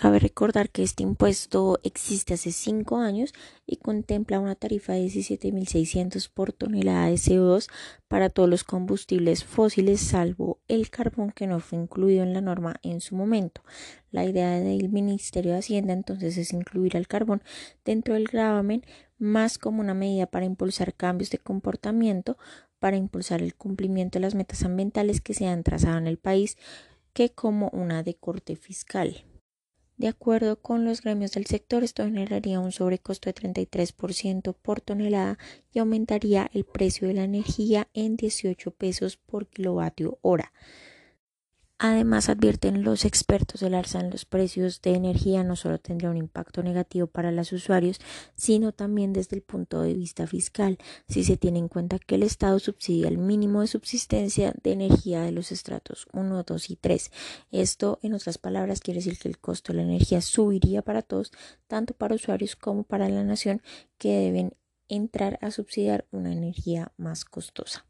Cabe 0.00 0.18
recordar 0.18 0.70
que 0.70 0.82
este 0.82 1.02
impuesto 1.02 1.78
existe 1.82 2.32
hace 2.32 2.52
cinco 2.52 2.96
años 2.96 3.34
y 3.66 3.76
contempla 3.76 4.40
una 4.40 4.54
tarifa 4.54 4.94
de 4.94 5.04
17.600 5.04 6.30
por 6.32 6.54
tonelada 6.54 7.08
de 7.08 7.16
CO2 7.16 7.68
para 8.08 8.30
todos 8.30 8.48
los 8.48 8.64
combustibles 8.64 9.44
fósiles, 9.44 10.00
salvo 10.00 10.58
el 10.68 10.88
carbón 10.88 11.32
que 11.32 11.46
no 11.46 11.60
fue 11.60 11.80
incluido 11.80 12.22
en 12.22 12.32
la 12.32 12.40
norma 12.40 12.76
en 12.82 13.02
su 13.02 13.14
momento. 13.14 13.60
La 14.10 14.24
idea 14.24 14.58
del 14.58 14.88
Ministerio 14.88 15.52
de 15.52 15.58
Hacienda 15.58 15.92
entonces 15.92 16.38
es 16.38 16.54
incluir 16.54 16.96
al 16.96 17.06
carbón 17.06 17.42
dentro 17.84 18.14
del 18.14 18.26
gravamen 18.26 18.82
más 19.18 19.58
como 19.58 19.82
una 19.82 19.92
medida 19.92 20.24
para 20.24 20.46
impulsar 20.46 20.94
cambios 20.94 21.28
de 21.28 21.36
comportamiento, 21.36 22.38
para 22.78 22.96
impulsar 22.96 23.42
el 23.42 23.54
cumplimiento 23.54 24.18
de 24.18 24.22
las 24.22 24.34
metas 24.34 24.64
ambientales 24.64 25.20
que 25.20 25.34
se 25.34 25.46
han 25.46 25.62
trazado 25.62 25.98
en 25.98 26.06
el 26.06 26.16
país, 26.16 26.56
que 27.12 27.28
como 27.32 27.68
una 27.74 28.02
de 28.02 28.14
corte 28.14 28.56
fiscal. 28.56 29.26
De 30.00 30.08
acuerdo 30.08 30.56
con 30.56 30.86
los 30.86 31.02
gremios 31.02 31.32
del 31.32 31.44
sector, 31.44 31.84
esto 31.84 32.04
generaría 32.04 32.58
un 32.58 32.72
sobrecosto 32.72 33.28
de 33.28 33.34
33% 33.34 34.54
por 34.54 34.80
tonelada 34.80 35.36
y 35.74 35.78
aumentaría 35.78 36.50
el 36.54 36.64
precio 36.64 37.06
de 37.06 37.12
la 37.12 37.24
energía 37.24 37.86
en 37.92 38.16
18 38.16 38.70
pesos 38.70 39.18
por 39.18 39.46
kilovatio 39.46 40.18
hora. 40.22 40.54
Además, 41.82 42.28
advierten 42.28 42.84
los 42.84 43.06
expertos, 43.06 43.62
el 43.62 43.72
alza 43.72 44.00
en 44.00 44.10
los 44.10 44.26
precios 44.26 44.82
de 44.82 44.92
energía 44.92 45.44
no 45.44 45.56
solo 45.56 45.78
tendría 45.78 46.10
un 46.10 46.18
impacto 46.18 46.62
negativo 46.62 47.06
para 47.06 47.32
los 47.32 47.52
usuarios, 47.52 47.98
sino 48.34 48.72
también 48.72 49.14
desde 49.14 49.36
el 49.36 49.42
punto 49.42 49.80
de 49.80 49.94
vista 49.94 50.26
fiscal, 50.26 50.76
si 51.08 51.24
se 51.24 51.38
tiene 51.38 51.58
en 51.58 51.68
cuenta 51.68 51.98
que 51.98 52.16
el 52.16 52.22
Estado 52.22 52.58
subsidia 52.58 53.08
el 53.08 53.16
mínimo 53.16 53.62
de 53.62 53.66
subsistencia 53.66 54.52
de 54.62 54.72
energía 54.72 55.22
de 55.22 55.32
los 55.32 55.52
estratos 55.52 56.06
1, 56.12 56.42
2 56.42 56.68
y 56.68 56.76
3. 56.76 57.10
Esto, 57.50 57.98
en 58.02 58.12
otras 58.12 58.36
palabras, 58.36 58.80
quiere 58.80 58.98
decir 58.98 59.18
que 59.18 59.28
el 59.28 59.38
costo 59.38 59.72
de 59.72 59.78
la 59.78 59.84
energía 59.84 60.20
subiría 60.20 60.82
para 60.82 61.00
todos, 61.00 61.32
tanto 61.66 61.94
para 61.94 62.14
usuarios 62.14 62.56
como 62.56 62.82
para 62.82 63.08
la 63.08 63.24
nación, 63.24 63.62
que 63.96 64.18
deben 64.18 64.52
entrar 64.88 65.38
a 65.40 65.50
subsidiar 65.50 66.06
una 66.10 66.30
energía 66.30 66.92
más 66.98 67.24
costosa. 67.24 67.86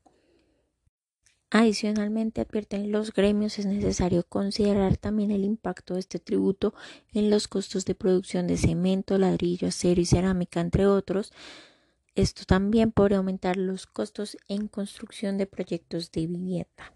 Adicionalmente, 1.53 2.41
advierten 2.41 2.93
los 2.93 3.13
gremios, 3.13 3.59
es 3.59 3.67
necesario 3.67 4.23
considerar 4.23 4.97
también 4.97 5.33
el 5.33 5.45
impacto 5.45 5.95
de 5.95 6.01
este 6.01 6.21
tributo 6.21 6.75
en 7.13 7.29
los 7.29 7.49
costos 7.49 7.85
de 7.85 7.97
producción 7.97 8.47
de 8.47 8.57
cemento, 8.57 9.19
ladrillo, 9.19 9.67
acero 9.67 10.01
y 10.01 10.07
cerámica, 10.07 10.61
entre 10.61 10.87
otros. 10.87 11.33
Esto 12.15 12.45
también 12.45 12.93
podría 12.93 13.19
aumentar 13.19 13.57
los 13.57 13.89
costos 13.89 14.37
en 14.47 14.69
construcción 14.69 15.39
de 15.39 15.47
proyectos 15.47 16.13
de 16.13 16.29
vivienda. 16.29 16.95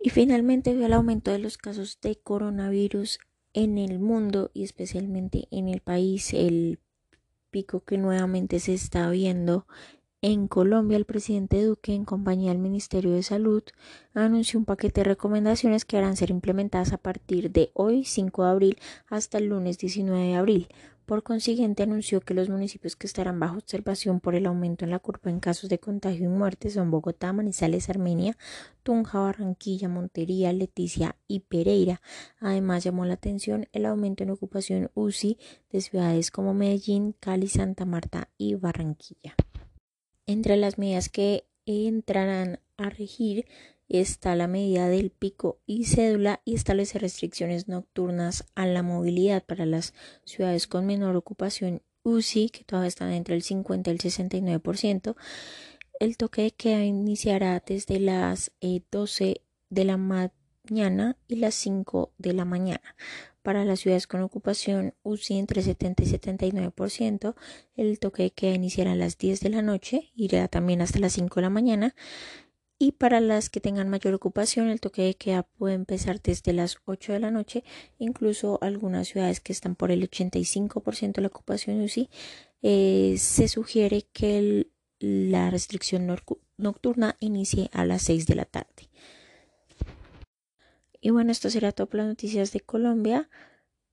Y 0.00 0.08
finalmente, 0.08 0.74
vio 0.74 0.86
el 0.86 0.94
aumento 0.94 1.30
de 1.30 1.40
los 1.40 1.58
casos 1.58 1.98
de 2.00 2.16
coronavirus 2.16 3.18
en 3.52 3.76
el 3.76 3.98
mundo 3.98 4.50
y 4.54 4.64
especialmente 4.64 5.46
en 5.50 5.68
el 5.68 5.80
país, 5.80 6.32
el 6.32 6.78
pico 7.50 7.80
que 7.80 7.98
nuevamente 7.98 8.60
se 8.60 8.72
está 8.72 9.10
viendo 9.10 9.66
en 10.22 10.48
Colombia, 10.48 10.98
el 10.98 11.06
presidente 11.06 11.64
Duque, 11.64 11.94
en 11.94 12.04
compañía 12.04 12.50
del 12.50 12.58
Ministerio 12.58 13.12
de 13.12 13.22
Salud, 13.22 13.62
anunció 14.12 14.58
un 14.58 14.66
paquete 14.66 15.00
de 15.00 15.04
recomendaciones 15.04 15.86
que 15.86 15.96
harán 15.96 16.16
ser 16.16 16.30
implementadas 16.30 16.92
a 16.92 16.98
partir 16.98 17.50
de 17.50 17.70
hoy, 17.72 18.04
5 18.04 18.44
de 18.44 18.50
abril, 18.50 18.78
hasta 19.08 19.38
el 19.38 19.46
lunes 19.46 19.78
19 19.78 20.26
de 20.26 20.34
abril. 20.34 20.68
Por 21.06 21.22
consiguiente, 21.22 21.82
anunció 21.82 22.20
que 22.20 22.34
los 22.34 22.50
municipios 22.50 22.96
que 22.96 23.06
estarán 23.06 23.40
bajo 23.40 23.56
observación 23.56 24.20
por 24.20 24.34
el 24.34 24.46
aumento 24.46 24.84
en 24.84 24.90
la 24.90 25.00
curva 25.00 25.30
en 25.30 25.40
casos 25.40 25.70
de 25.70 25.80
contagio 25.80 26.26
y 26.26 26.28
muerte 26.28 26.70
son 26.70 26.90
Bogotá, 26.90 27.32
Manizales, 27.32 27.88
Armenia, 27.88 28.36
Tunja, 28.82 29.18
Barranquilla, 29.18 29.88
Montería, 29.88 30.52
Leticia 30.52 31.16
y 31.26 31.40
Pereira. 31.40 32.00
Además, 32.38 32.84
llamó 32.84 33.06
la 33.06 33.14
atención 33.14 33.66
el 33.72 33.86
aumento 33.86 34.22
en 34.22 34.30
ocupación 34.30 34.90
UCI 34.94 35.38
de 35.72 35.80
ciudades 35.80 36.30
como 36.30 36.54
Medellín, 36.54 37.16
Cali, 37.18 37.48
Santa 37.48 37.86
Marta 37.86 38.28
y 38.38 38.54
Barranquilla. 38.54 39.34
Entre 40.30 40.56
las 40.56 40.78
medidas 40.78 41.08
que 41.08 41.42
entrarán 41.66 42.60
a 42.76 42.88
regir 42.88 43.46
está 43.88 44.36
la 44.36 44.46
medida 44.46 44.86
del 44.86 45.10
pico 45.10 45.58
y 45.66 45.86
cédula 45.86 46.40
y 46.44 46.54
establece 46.54 47.00
restricciones 47.00 47.66
nocturnas 47.66 48.44
a 48.54 48.64
la 48.66 48.84
movilidad 48.84 49.42
para 49.42 49.66
las 49.66 49.92
ciudades 50.24 50.68
con 50.68 50.86
menor 50.86 51.16
ocupación 51.16 51.82
UCI, 52.04 52.50
que 52.50 52.62
todavía 52.62 52.86
están 52.86 53.10
entre 53.10 53.34
el 53.34 53.42
50 53.42 53.90
y 53.90 53.92
el 53.92 53.98
69%. 53.98 55.16
El 55.98 56.16
toque 56.16 56.42
de 56.42 56.50
queda 56.52 56.84
iniciará 56.84 57.60
desde 57.66 57.98
las 57.98 58.52
12 58.60 59.30
eh, 59.30 59.42
de 59.68 59.84
la 59.84 59.96
mañana 59.96 61.16
y 61.26 61.34
las 61.34 61.56
5 61.56 62.12
de 62.18 62.34
la 62.34 62.44
mañana. 62.44 62.94
Para 63.42 63.64
las 63.64 63.80
ciudades 63.80 64.06
con 64.06 64.20
ocupación 64.20 64.94
UCI 65.02 65.38
entre 65.38 65.62
70 65.62 66.02
y 66.02 66.06
79%, 66.06 67.34
el 67.74 67.98
toque 67.98 68.24
de 68.24 68.30
queda 68.32 68.54
iniciará 68.54 68.92
a 68.92 68.96
las 68.96 69.16
10 69.16 69.40
de 69.40 69.48
la 69.48 69.62
noche, 69.62 70.10
irá 70.14 70.46
también 70.48 70.82
hasta 70.82 70.98
las 70.98 71.14
5 71.14 71.36
de 71.36 71.42
la 71.42 71.50
mañana 71.50 71.94
y 72.82 72.92
para 72.92 73.20
las 73.20 73.50
que 73.50 73.60
tengan 73.60 73.90
mayor 73.90 74.14
ocupación 74.14 74.68
el 74.68 74.80
toque 74.80 75.02
de 75.02 75.14
queda 75.14 75.42
puede 75.42 75.74
empezar 75.74 76.20
desde 76.22 76.54
las 76.54 76.78
8 76.86 77.12
de 77.12 77.20
la 77.20 77.30
noche, 77.30 77.62
incluso 77.98 78.58
algunas 78.62 79.08
ciudades 79.08 79.40
que 79.40 79.52
están 79.52 79.74
por 79.74 79.90
el 79.90 80.08
85% 80.08 81.12
de 81.12 81.22
la 81.22 81.28
ocupación 81.28 81.82
UCI, 81.82 82.08
eh, 82.62 83.16
se 83.18 83.48
sugiere 83.48 84.06
que 84.12 84.66
la 84.98 85.50
restricción 85.50 86.06
nocturna 86.56 87.16
inicie 87.20 87.68
a 87.72 87.84
las 87.84 88.02
6 88.02 88.26
de 88.26 88.34
la 88.34 88.46
tarde. 88.46 88.88
Y 91.00 91.10
bueno, 91.10 91.32
esto 91.32 91.48
será 91.48 91.72
todo 91.72 91.86
por 91.88 91.98
las 91.98 92.08
noticias 92.08 92.52
de 92.52 92.60
Colombia. 92.60 93.30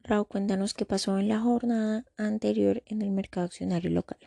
Raúl, 0.04 0.28
cuéntanos 0.28 0.74
qué 0.74 0.86
pasó 0.86 1.17
en 1.17 1.30
la 1.30 1.39
jornada 1.39 2.06
anterior 2.17 2.84
en 2.86 3.02
el 3.02 3.12
mercado 3.12 3.46
accionario 3.46 3.89
local. 3.89 4.20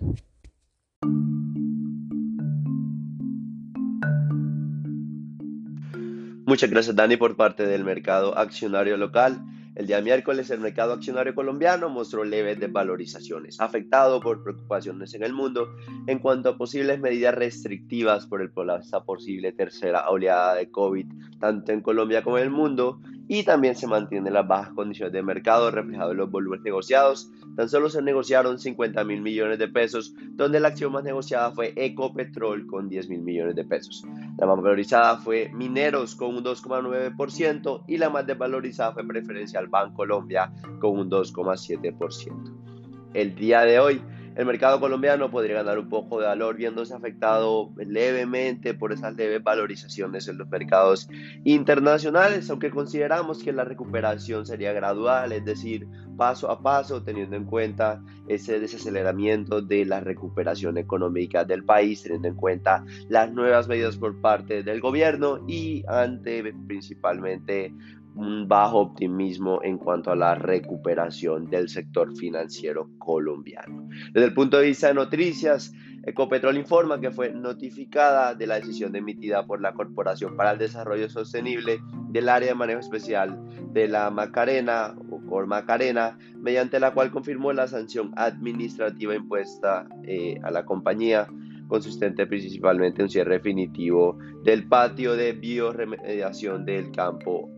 Muchas 6.47 6.71
gracias 6.71 6.97
Dani 6.97 7.17
por 7.17 7.37
parte 7.37 7.67
del 7.67 7.85
mercado 7.85 8.37
accionario 8.37 8.97
local. 8.97 9.41
El 9.81 9.87
día 9.87 10.03
miércoles 10.03 10.51
el 10.51 10.61
mercado 10.61 10.93
accionario 10.93 11.35
colombiano 11.35 11.89
mostró 11.89 12.23
leves 12.23 12.61
desvalorizaciones, 12.61 13.59
afectado 13.63 14.21
por 14.21 14.43
preocupaciones 14.43 15.15
en 15.15 15.23
el 15.23 15.33
mundo 15.33 15.75
en 16.07 16.19
cuanto 16.19 16.51
a 16.51 16.59
posibles 16.59 17.01
medidas 17.01 17.35
restrictivas 17.35 18.27
por 18.27 18.43
el, 18.43 18.53
esta 18.79 19.03
posible 19.03 19.53
tercera 19.53 20.11
oleada 20.11 20.57
de 20.57 20.71
COVID, 20.71 21.07
tanto 21.41 21.73
en 21.73 21.81
Colombia 21.81 22.23
como 22.23 22.37
en 22.37 22.45
el 22.45 22.51
mundo, 22.51 23.01
y 23.27 23.43
también 23.45 23.75
se 23.75 23.87
mantienen 23.87 24.35
las 24.35 24.47
bajas 24.47 24.75
condiciones 24.75 25.15
de 25.15 25.23
mercado 25.23 25.71
reflejado 25.71 26.11
en 26.11 26.19
los 26.19 26.31
volúmenes 26.31 26.63
negociados. 26.63 27.31
Tan 27.57 27.71
solo 27.71 27.89
se 27.89 28.03
negociaron 28.03 28.59
50 28.59 29.03
mil 29.05 29.23
millones 29.23 29.59
de 29.59 29.69
pesos, 29.69 30.13
donde 30.33 30.61
la 30.61 30.69
acción 30.69 30.93
más 30.93 31.05
negociada 31.05 31.53
fue 31.53 31.73
Ecopetrol 31.75 32.67
con 32.67 32.91
10 32.91 33.09
mil 33.09 33.23
millones 33.23 33.55
de 33.55 33.65
pesos. 33.65 34.05
La 34.41 34.47
más 34.47 34.57
valorizada 34.57 35.19
fue 35.19 35.51
Mineros 35.53 36.17
con 36.17 36.35
un 36.35 36.43
2,9% 36.43 37.85
y 37.87 37.99
la 37.99 38.09
más 38.09 38.27
desvalorizada 38.27 38.95
fue 38.95 39.07
Preferencial 39.07 39.69
Colombia 39.95 40.51
con 40.81 40.99
un 40.99 41.11
2,7%. 41.11 43.13
El 43.13 43.35
día 43.35 43.61
de 43.61 43.79
hoy, 43.79 44.03
el 44.37 44.47
mercado 44.47 44.81
colombiano 44.81 45.31
podría 45.31 45.57
ganar 45.57 45.79
un 45.79 45.89
poco 45.89 46.21
de 46.21 46.27
valor 46.27 46.57
viéndose 46.57 46.95
afectado 46.95 47.73
levemente 47.77 48.75
por 48.75 48.93
esas 48.93 49.15
leves 49.17 49.43
valorizaciones 49.43 50.29
en 50.29 50.39
los 50.39 50.49
mercados 50.49 51.09
internacionales, 51.45 52.49
aunque 52.49 52.71
consideramos 52.71 53.43
que 53.43 53.53
la 53.53 53.65
recuperación 53.65 54.47
sería 54.47 54.73
gradual, 54.73 55.33
es 55.33 55.45
decir, 55.45 55.87
paso 56.17 56.51
a 56.51 56.63
paso, 56.63 57.03
teniendo 57.03 57.37
en 57.37 57.45
cuenta 57.45 58.03
ese 58.29 58.61
desaceleramiento 58.61 59.63
de 59.63 59.85
la 59.85 60.01
recuperación 60.01 60.79
económica 60.79 61.45
del 61.45 61.65
país, 61.65 62.03
teniendo 62.03 62.29
en 62.29 62.37
cuenta 62.37 62.85
las 63.09 63.33
nuevas 63.33 63.69
medidas 63.69 63.97
por 63.97 64.21
parte 64.21 64.63
del 64.63 64.81
gobierno 64.81 65.45
y 65.49 65.83
ante 65.89 66.55
principalmente 66.67 67.75
un 68.21 68.47
bajo 68.47 68.79
optimismo 68.79 69.61
en 69.63 69.79
cuanto 69.79 70.11
a 70.11 70.17
la 70.17 70.35
recuperación 70.35 71.47
del 71.47 71.71
sector 71.71 72.15
financiero 72.15 72.91
colombiano. 72.99 73.89
Desde 74.13 74.27
el 74.27 74.35
punto 74.35 74.59
de 74.59 74.67
vista 74.67 74.89
de 74.89 74.95
noticias, 74.95 75.73
Ecopetrol 76.03 76.57
informa 76.57 77.01
que 77.01 77.11
fue 77.11 77.31
notificada 77.31 78.35
de 78.35 78.47
la 78.47 78.57
decisión 78.57 78.95
emitida 78.95 79.47
por 79.47 79.61
la 79.61 79.73
Corporación 79.73 80.37
para 80.37 80.53
el 80.53 80.59
Desarrollo 80.59 81.09
Sostenible 81.09 81.81
del 82.09 82.29
Área 82.29 82.49
de 82.49 82.55
Manejo 82.55 82.81
Especial 82.81 83.39
de 83.73 83.89
la 83.89 84.11
Macarena 84.11 84.95
o 85.11 85.21
Cor 85.27 85.47
Macarena, 85.47 86.19
mediante 86.39 86.81
la 86.81 86.93
cual 86.93 87.11
confirmó 87.11 87.53
la 87.53 87.69
sanción 87.69 88.13
administrativa 88.17 89.15
impuesta 89.15 89.87
eh, 90.05 90.39
a 90.43 90.51
la 90.51 90.65
compañía 90.65 91.27
consistente 91.69 92.27
principalmente 92.27 93.01
en 93.01 93.05
un 93.05 93.11
cierre 93.11 93.35
definitivo 93.35 94.19
del 94.43 94.69
patio 94.69 95.15
de 95.15 95.33
bioremediación 95.33 96.65
del 96.65 96.91
campo 96.91 97.49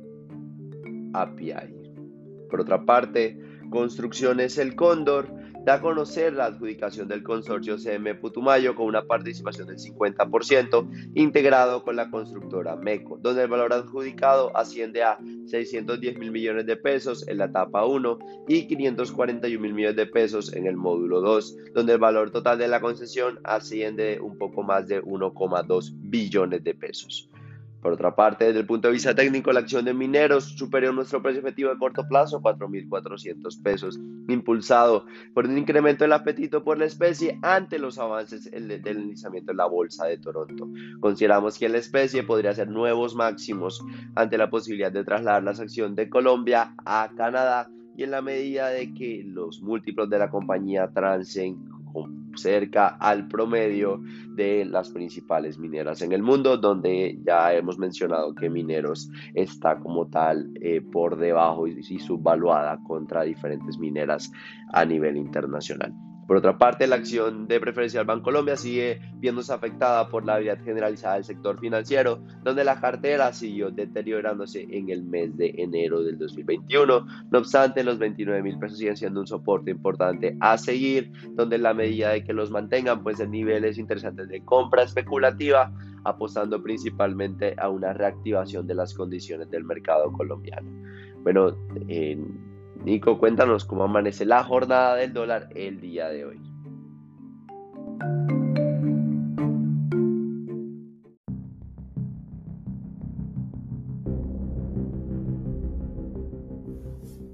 API. 1.12 1.75
Por 2.51 2.61
otra 2.61 2.85
parte, 2.85 3.38
Construcciones 3.72 4.59
El 4.59 4.77
Cóndor 4.77 5.33
da 5.64 5.75
a 5.75 5.81
conocer 5.81 6.35
la 6.35 6.46
adjudicación 6.46 7.09
del 7.09 7.22
consorcio 7.22 7.79
CM 7.79 8.14
Putumayo 8.16 8.75
con 8.75 8.87
una 8.87 9.07
participación 9.07 9.68
del 9.68 9.79
50% 9.79 11.12
integrado 11.14 11.83
con 11.83 11.96
la 11.96 12.11
constructora 12.11 12.77
MECO, 12.77 13.18
donde 13.22 13.44
el 13.44 13.48
valor 13.48 13.72
adjudicado 13.72 14.55
asciende 14.57 15.03
a 15.03 15.18
610 15.46 16.18
mil 16.18 16.33
millones 16.33 16.66
de 16.66 16.77
pesos 16.77 17.27
en 17.29 17.38
la 17.38 17.46
etapa 17.46 17.87
1 17.87 18.18
y 18.48 18.66
541 18.66 19.61
mil 19.61 19.72
millones 19.72 19.96
de 19.96 20.07
pesos 20.07 20.53
en 20.53 20.66
el 20.66 20.77
módulo 20.77 21.22
2, 21.22 21.57
donde 21.75 21.94
el 21.94 21.98
valor 21.98 22.31
total 22.31 22.59
de 22.59 22.68
la 22.68 22.81
concesión 22.81 23.40
asciende 23.44 24.20
un 24.20 24.37
poco 24.37 24.62
más 24.62 24.87
de 24.87 25.03
1,2 25.03 25.92
billones 25.94 26.62
de 26.62 26.75
pesos. 26.75 27.31
Por 27.82 27.94
otra 27.94 28.14
parte, 28.14 28.44
desde 28.44 28.60
el 28.60 28.66
punto 28.66 28.86
de 28.86 28.92
vista 28.92 29.12
técnico, 29.12 29.52
la 29.52 29.58
acción 29.58 29.84
de 29.84 29.92
mineros 29.92 30.44
superó 30.44 30.92
nuestro 30.92 31.20
precio 31.20 31.40
efectivo 31.40 31.70
de 31.70 31.78
corto 31.78 32.06
plazo, 32.06 32.40
4.400 32.40 33.60
pesos, 33.60 33.98
impulsado 34.28 35.04
por 35.34 35.46
un 35.46 35.58
incremento 35.58 36.04
del 36.04 36.12
apetito 36.12 36.62
por 36.62 36.78
la 36.78 36.84
especie 36.84 37.40
ante 37.42 37.80
los 37.80 37.98
avances 37.98 38.48
del 38.48 38.80
deslizamiento 38.80 39.50
en 39.50 39.56
la 39.56 39.66
bolsa 39.66 40.06
de 40.06 40.16
Toronto. 40.18 40.68
Consideramos 41.00 41.58
que 41.58 41.68
la 41.68 41.78
especie 41.78 42.22
podría 42.22 42.54
ser 42.54 42.68
nuevos 42.68 43.16
máximos 43.16 43.84
ante 44.14 44.38
la 44.38 44.48
posibilidad 44.48 44.92
de 44.92 45.02
trasladar 45.02 45.42
las 45.42 45.58
acciones 45.58 45.96
de 45.96 46.08
Colombia 46.08 46.76
a 46.84 47.10
Canadá 47.16 47.68
y 47.96 48.04
en 48.04 48.12
la 48.12 48.22
medida 48.22 48.68
de 48.68 48.94
que 48.94 49.24
los 49.26 49.60
múltiplos 49.60 50.08
de 50.08 50.20
la 50.20 50.30
compañía 50.30 50.88
transen 50.94 51.58
cerca 52.36 52.88
al 52.88 53.28
promedio 53.28 54.00
de 54.34 54.64
las 54.64 54.90
principales 54.90 55.58
mineras 55.58 56.02
en 56.02 56.12
el 56.12 56.22
mundo, 56.22 56.56
donde 56.56 57.18
ya 57.24 57.52
hemos 57.54 57.78
mencionado 57.78 58.34
que 58.34 58.50
Mineros 58.50 59.10
está 59.34 59.78
como 59.78 60.08
tal 60.08 60.50
eh, 60.60 60.80
por 60.80 61.16
debajo 61.16 61.66
y 61.66 61.98
subvaluada 61.98 62.78
contra 62.84 63.22
diferentes 63.22 63.78
mineras 63.78 64.30
a 64.72 64.84
nivel 64.84 65.16
internacional. 65.16 65.94
Por 66.26 66.37
otra 66.37 66.56
parte, 66.56 66.87
la 66.87 66.96
acción 66.96 67.48
de 67.48 67.61
preferencial 67.61 68.04
Bancolombia 68.04 68.56
sigue 68.56 69.00
viéndose 69.16 69.52
afectada 69.52 70.08
por 70.08 70.24
la 70.24 70.35
habilidad 70.35 70.62
generalizada 70.62 71.14
del 71.14 71.24
sector 71.24 71.58
financiero, 71.58 72.20
donde 72.44 72.64
la 72.64 72.80
cartera 72.80 73.32
siguió 73.32 73.70
deteriorándose 73.70 74.66
en 74.70 74.88
el 74.90 75.02
mes 75.02 75.37
de 75.37 75.52
enero 75.58 76.02
del 76.02 76.18
2021. 76.18 77.06
No 77.30 77.38
obstante, 77.38 77.82
los 77.82 77.98
29 77.98 78.42
mil 78.42 78.58
pesos 78.58 78.78
siguen 78.78 78.96
siendo 78.96 79.20
un 79.20 79.26
soporte 79.26 79.72
importante 79.72 80.37
a 80.40 80.56
seguir, 80.58 81.12
donde 81.32 81.56
en 81.56 81.64
la 81.64 81.74
medida 81.74 82.11
de 82.11 82.24
que 82.24 82.32
los 82.32 82.50
mantengan, 82.50 83.02
pues 83.02 83.18
en 83.20 83.30
niveles 83.30 83.76
interesantes 83.78 84.28
de 84.28 84.44
compra 84.44 84.85
especulativa, 84.85 85.72
apostando 86.04 86.62
principalmente 86.62 87.54
a 87.58 87.68
una 87.68 87.92
reactivación 87.92 88.66
de 88.66 88.74
las 88.74 88.94
condiciones 88.94 89.50
del 89.50 89.64
mercado 89.64 90.12
colombiano. 90.12 90.70
Bueno, 91.22 91.56
en 91.88 92.51
Nico, 92.84 93.16
cuéntanos 93.18 93.64
cómo 93.64 93.84
amanece 93.84 94.24
la 94.24 94.42
jornada 94.42 94.96
del 94.96 95.12
dólar 95.12 95.48
el 95.54 95.80
día 95.80 96.08
de 96.08 96.24
hoy. 96.24 96.40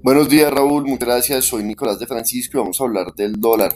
Buenos 0.03 0.29
días 0.29 0.53
Raúl, 0.53 0.85
muchas 0.85 1.07
gracias. 1.07 1.45
Soy 1.45 1.63
Nicolás 1.63 1.99
de 1.99 2.05
Francisco 2.05 2.57
y 2.57 2.61
vamos 2.61 2.79
a 2.79 2.83
hablar 2.83 3.13
del 3.15 3.33
dólar. 3.33 3.75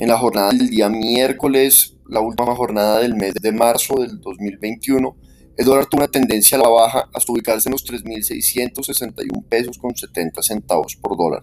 En 0.00 0.08
la 0.08 0.18
jornada 0.18 0.50
del 0.50 0.68
día 0.68 0.90
miércoles, 0.90 1.96
la 2.06 2.20
última 2.20 2.54
jornada 2.54 3.00
del 3.00 3.14
mes 3.14 3.34
de 3.34 3.52
marzo 3.52 3.94
del 4.00 4.20
2021, 4.20 5.16
el 5.58 5.64
dólar 5.64 5.86
tuvo 5.86 6.02
una 6.02 6.10
tendencia 6.10 6.56
a 6.56 6.60
la 6.62 6.68
baja 6.68 7.10
hasta 7.12 7.32
ubicarse 7.32 7.68
en 7.68 7.72
los 7.72 7.84
3.661 7.84 9.44
pesos 9.48 9.76
con 9.76 9.94
70 9.94 10.40
centavos 10.40 10.94
por 10.94 11.16
dólar. 11.16 11.42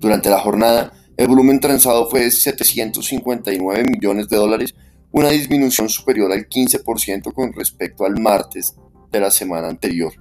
Durante 0.00 0.30
la 0.30 0.40
jornada, 0.40 0.94
El 1.18 1.28
volumen 1.28 1.60
transado 1.60 2.08
fue 2.08 2.20
de 2.20 2.30
759 2.30 3.84
millones 3.84 4.30
de 4.30 4.38
dólares, 4.38 4.74
una 5.12 5.28
disminución 5.28 5.90
superior 5.90 6.32
al 6.32 6.48
15% 6.48 7.34
con 7.34 7.52
respecto 7.52 8.06
al 8.06 8.18
martes 8.18 8.74
de 9.12 9.20
la 9.20 9.30
semana 9.30 9.68
anterior. 9.68 10.14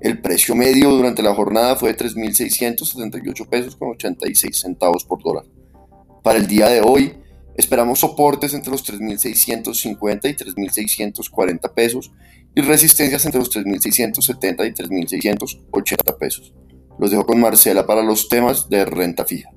El 0.00 0.22
precio 0.22 0.54
medio 0.54 0.88
durante 0.88 1.22
la 1.22 1.34
jornada 1.34 1.76
fue 1.76 1.92
de 1.92 1.98
3.678 1.98 3.46
pesos 3.50 3.76
con 3.76 3.90
86 3.90 4.58
centavos 4.58 5.04
por 5.04 5.22
dólar. 5.22 5.44
Para 6.22 6.38
el 6.38 6.46
día 6.46 6.70
de 6.70 6.80
hoy, 6.80 7.12
esperamos 7.54 7.98
soportes 7.98 8.54
entre 8.54 8.70
los 8.70 8.82
3.650 8.88 10.30
y 10.30 10.34
3.640 10.34 11.74
pesos 11.74 12.10
y 12.54 12.60
resistencias 12.60 13.24
entre 13.24 13.40
los 13.40 13.50
3.670 13.54 14.66
y 14.66 14.72
3.680 14.72 16.18
pesos. 16.18 16.52
Los 16.98 17.10
dejo 17.10 17.24
con 17.24 17.40
Marcela 17.40 17.86
para 17.86 18.02
los 18.02 18.28
temas 18.28 18.68
de 18.68 18.84
renta 18.84 19.24
fija. 19.24 19.50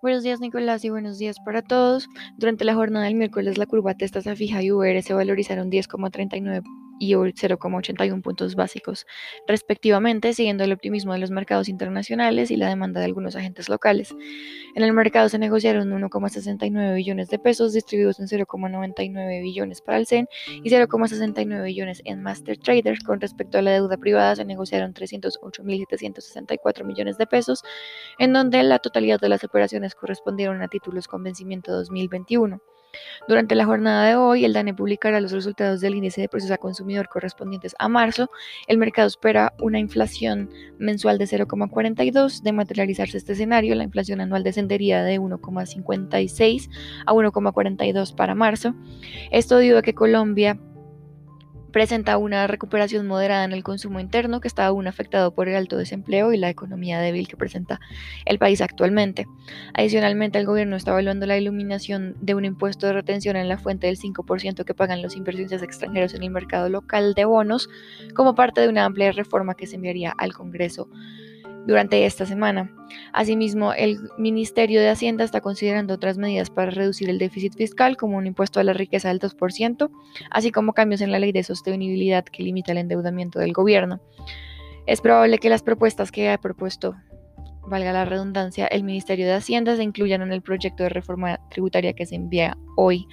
Buenos 0.00 0.22
días 0.22 0.38
Nicolás 0.38 0.84
y 0.84 0.90
buenos 0.90 1.18
días 1.18 1.36
para 1.44 1.60
todos. 1.60 2.08
Durante 2.36 2.64
la 2.64 2.74
jornada 2.74 3.06
del 3.06 3.16
miércoles 3.16 3.58
la 3.58 3.66
curva 3.66 3.94
tasa 3.94 4.36
fija 4.36 4.62
y 4.62 4.70
VR 4.70 5.02
se 5.02 5.12
valorizaron 5.12 5.70
10,39 5.70 6.62
y 6.98 7.14
0,81 7.14 8.22
puntos 8.22 8.54
básicos, 8.54 9.06
respectivamente, 9.46 10.32
siguiendo 10.34 10.64
el 10.64 10.72
optimismo 10.72 11.12
de 11.12 11.18
los 11.18 11.30
mercados 11.30 11.68
internacionales 11.68 12.50
y 12.50 12.56
la 12.56 12.68
demanda 12.68 13.00
de 13.00 13.06
algunos 13.06 13.36
agentes 13.36 13.68
locales. 13.68 14.14
En 14.74 14.82
el 14.82 14.92
mercado 14.92 15.28
se 15.28 15.38
negociaron 15.38 15.90
1,69 15.90 16.94
billones 16.94 17.28
de 17.28 17.38
pesos 17.38 17.72
distribuidos 17.72 18.20
en 18.20 18.26
0,99 18.26 19.42
billones 19.42 19.80
para 19.80 19.98
el 19.98 20.06
CEN 20.06 20.28
y 20.62 20.70
0,69 20.70 21.64
billones 21.64 22.02
en 22.04 22.22
Master 22.22 22.58
Traders. 22.58 23.02
Con 23.02 23.20
respecto 23.20 23.58
a 23.58 23.62
la 23.62 23.72
deuda 23.72 23.96
privada, 23.96 24.36
se 24.36 24.44
negociaron 24.44 24.94
308.764 24.94 26.84
millones 26.84 27.18
de 27.18 27.26
pesos, 27.26 27.62
en 28.18 28.32
donde 28.32 28.62
la 28.62 28.78
totalidad 28.78 29.20
de 29.20 29.28
las 29.28 29.44
operaciones 29.44 29.94
correspondieron 29.94 30.62
a 30.62 30.68
títulos 30.68 31.08
con 31.08 31.22
vencimiento 31.22 31.72
2021. 31.72 32.60
Durante 33.26 33.54
la 33.54 33.66
jornada 33.66 34.08
de 34.08 34.16
hoy, 34.16 34.44
el 34.44 34.52
DANE 34.52 34.74
publicará 34.74 35.20
los 35.20 35.32
resultados 35.32 35.80
del 35.80 35.94
índice 35.94 36.20
de 36.20 36.28
precios 36.28 36.50
a 36.50 36.58
consumidor 36.58 37.08
correspondientes 37.08 37.74
a 37.78 37.88
marzo. 37.88 38.30
El 38.66 38.78
mercado 38.78 39.08
espera 39.08 39.52
una 39.60 39.78
inflación 39.78 40.50
mensual 40.78 41.18
de 41.18 41.26
0,42. 41.26 42.42
De 42.42 42.52
materializarse 42.52 43.18
este 43.18 43.32
escenario, 43.32 43.74
la 43.74 43.84
inflación 43.84 44.20
anual 44.20 44.42
descendería 44.42 45.02
de 45.02 45.20
1,56 45.20 46.70
a 47.06 47.12
1,42 47.12 48.14
para 48.14 48.34
marzo. 48.34 48.74
Esto 49.30 49.58
debido 49.58 49.78
a 49.78 49.82
que 49.82 49.94
Colombia 49.94 50.58
presenta 51.78 52.18
una 52.18 52.48
recuperación 52.48 53.06
moderada 53.06 53.44
en 53.44 53.52
el 53.52 53.62
consumo 53.62 54.00
interno 54.00 54.40
que 54.40 54.48
está 54.48 54.66
aún 54.66 54.88
afectado 54.88 55.32
por 55.32 55.46
el 55.46 55.54
alto 55.54 55.76
desempleo 55.76 56.32
y 56.32 56.36
la 56.36 56.50
economía 56.50 56.98
débil 56.98 57.28
que 57.28 57.36
presenta 57.36 57.78
el 58.24 58.40
país 58.40 58.60
actualmente. 58.60 59.28
Adicionalmente, 59.74 60.40
el 60.40 60.44
gobierno 60.44 60.74
está 60.74 60.90
evaluando 60.90 61.24
la 61.26 61.38
iluminación 61.38 62.16
de 62.20 62.34
un 62.34 62.44
impuesto 62.44 62.88
de 62.88 62.94
retención 62.94 63.36
en 63.36 63.48
la 63.48 63.58
fuente 63.58 63.86
del 63.86 63.96
5% 63.96 64.64
que 64.64 64.74
pagan 64.74 65.02
los 65.02 65.14
inversionistas 65.14 65.62
extranjeros 65.62 66.14
en 66.14 66.24
el 66.24 66.30
mercado 66.30 66.68
local 66.68 67.14
de 67.14 67.24
bonos 67.26 67.70
como 68.12 68.34
parte 68.34 68.60
de 68.60 68.68
una 68.68 68.84
amplia 68.84 69.12
reforma 69.12 69.54
que 69.54 69.68
se 69.68 69.76
enviaría 69.76 70.12
al 70.18 70.32
Congreso 70.32 70.88
durante 71.68 72.06
esta 72.06 72.24
semana. 72.24 72.72
Asimismo, 73.12 73.74
el 73.74 73.98
Ministerio 74.16 74.80
de 74.80 74.88
Hacienda 74.88 75.22
está 75.22 75.42
considerando 75.42 75.92
otras 75.92 76.16
medidas 76.16 76.48
para 76.48 76.70
reducir 76.70 77.10
el 77.10 77.18
déficit 77.18 77.54
fiscal, 77.54 77.98
como 77.98 78.16
un 78.16 78.26
impuesto 78.26 78.58
a 78.58 78.64
la 78.64 78.72
riqueza 78.72 79.08
del 79.08 79.20
2%, 79.20 79.90
así 80.30 80.50
como 80.50 80.72
cambios 80.72 81.02
en 81.02 81.12
la 81.12 81.18
ley 81.18 81.30
de 81.30 81.44
sostenibilidad 81.44 82.24
que 82.24 82.42
limita 82.42 82.72
el 82.72 82.78
endeudamiento 82.78 83.38
del 83.38 83.52
gobierno. 83.52 84.00
Es 84.86 85.02
probable 85.02 85.36
que 85.38 85.50
las 85.50 85.62
propuestas 85.62 86.10
que 86.10 86.30
ha 86.30 86.38
propuesto, 86.38 86.96
valga 87.66 87.92
la 87.92 88.06
redundancia, 88.06 88.66
el 88.66 88.82
Ministerio 88.82 89.26
de 89.26 89.34
Hacienda 89.34 89.76
se 89.76 89.82
incluyan 89.82 90.22
en 90.22 90.32
el 90.32 90.40
proyecto 90.40 90.84
de 90.84 90.88
reforma 90.88 91.38
tributaria 91.50 91.92
que 91.92 92.06
se 92.06 92.14
envía 92.14 92.56
hoy 92.78 93.06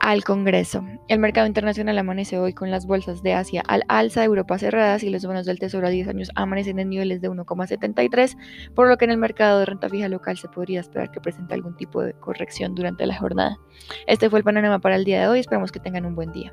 al 0.00 0.24
Congreso. 0.24 0.84
El 1.08 1.18
mercado 1.18 1.46
internacional 1.46 1.98
amanece 1.98 2.38
hoy 2.38 2.52
con 2.52 2.70
las 2.70 2.86
bolsas 2.86 3.22
de 3.22 3.34
Asia 3.34 3.62
al 3.66 3.82
alza, 3.88 4.24
Europa 4.24 4.58
cerradas 4.58 5.02
y 5.02 5.10
los 5.10 5.24
bonos 5.24 5.46
del 5.46 5.58
Tesoro 5.58 5.86
a 5.86 5.90
10 5.90 6.08
años 6.08 6.30
amanecen 6.34 6.78
en 6.78 6.90
niveles 6.90 7.20
de 7.20 7.30
1,73, 7.30 8.36
por 8.74 8.88
lo 8.88 8.96
que 8.96 9.04
en 9.04 9.12
el 9.12 9.18
mercado 9.18 9.60
de 9.60 9.66
renta 9.66 9.88
fija 9.88 10.08
local 10.08 10.36
se 10.38 10.48
podría 10.48 10.80
esperar 10.80 11.10
que 11.10 11.20
presente 11.20 11.54
algún 11.54 11.76
tipo 11.76 12.02
de 12.02 12.12
corrección 12.14 12.74
durante 12.74 13.06
la 13.06 13.18
jornada. 13.18 13.58
Este 14.06 14.30
fue 14.30 14.40
el 14.40 14.44
panorama 14.44 14.78
para 14.78 14.96
el 14.96 15.04
día 15.04 15.20
de 15.20 15.28
hoy, 15.28 15.40
esperamos 15.40 15.72
que 15.72 15.80
tengan 15.80 16.06
un 16.06 16.14
buen 16.14 16.32
día. 16.32 16.52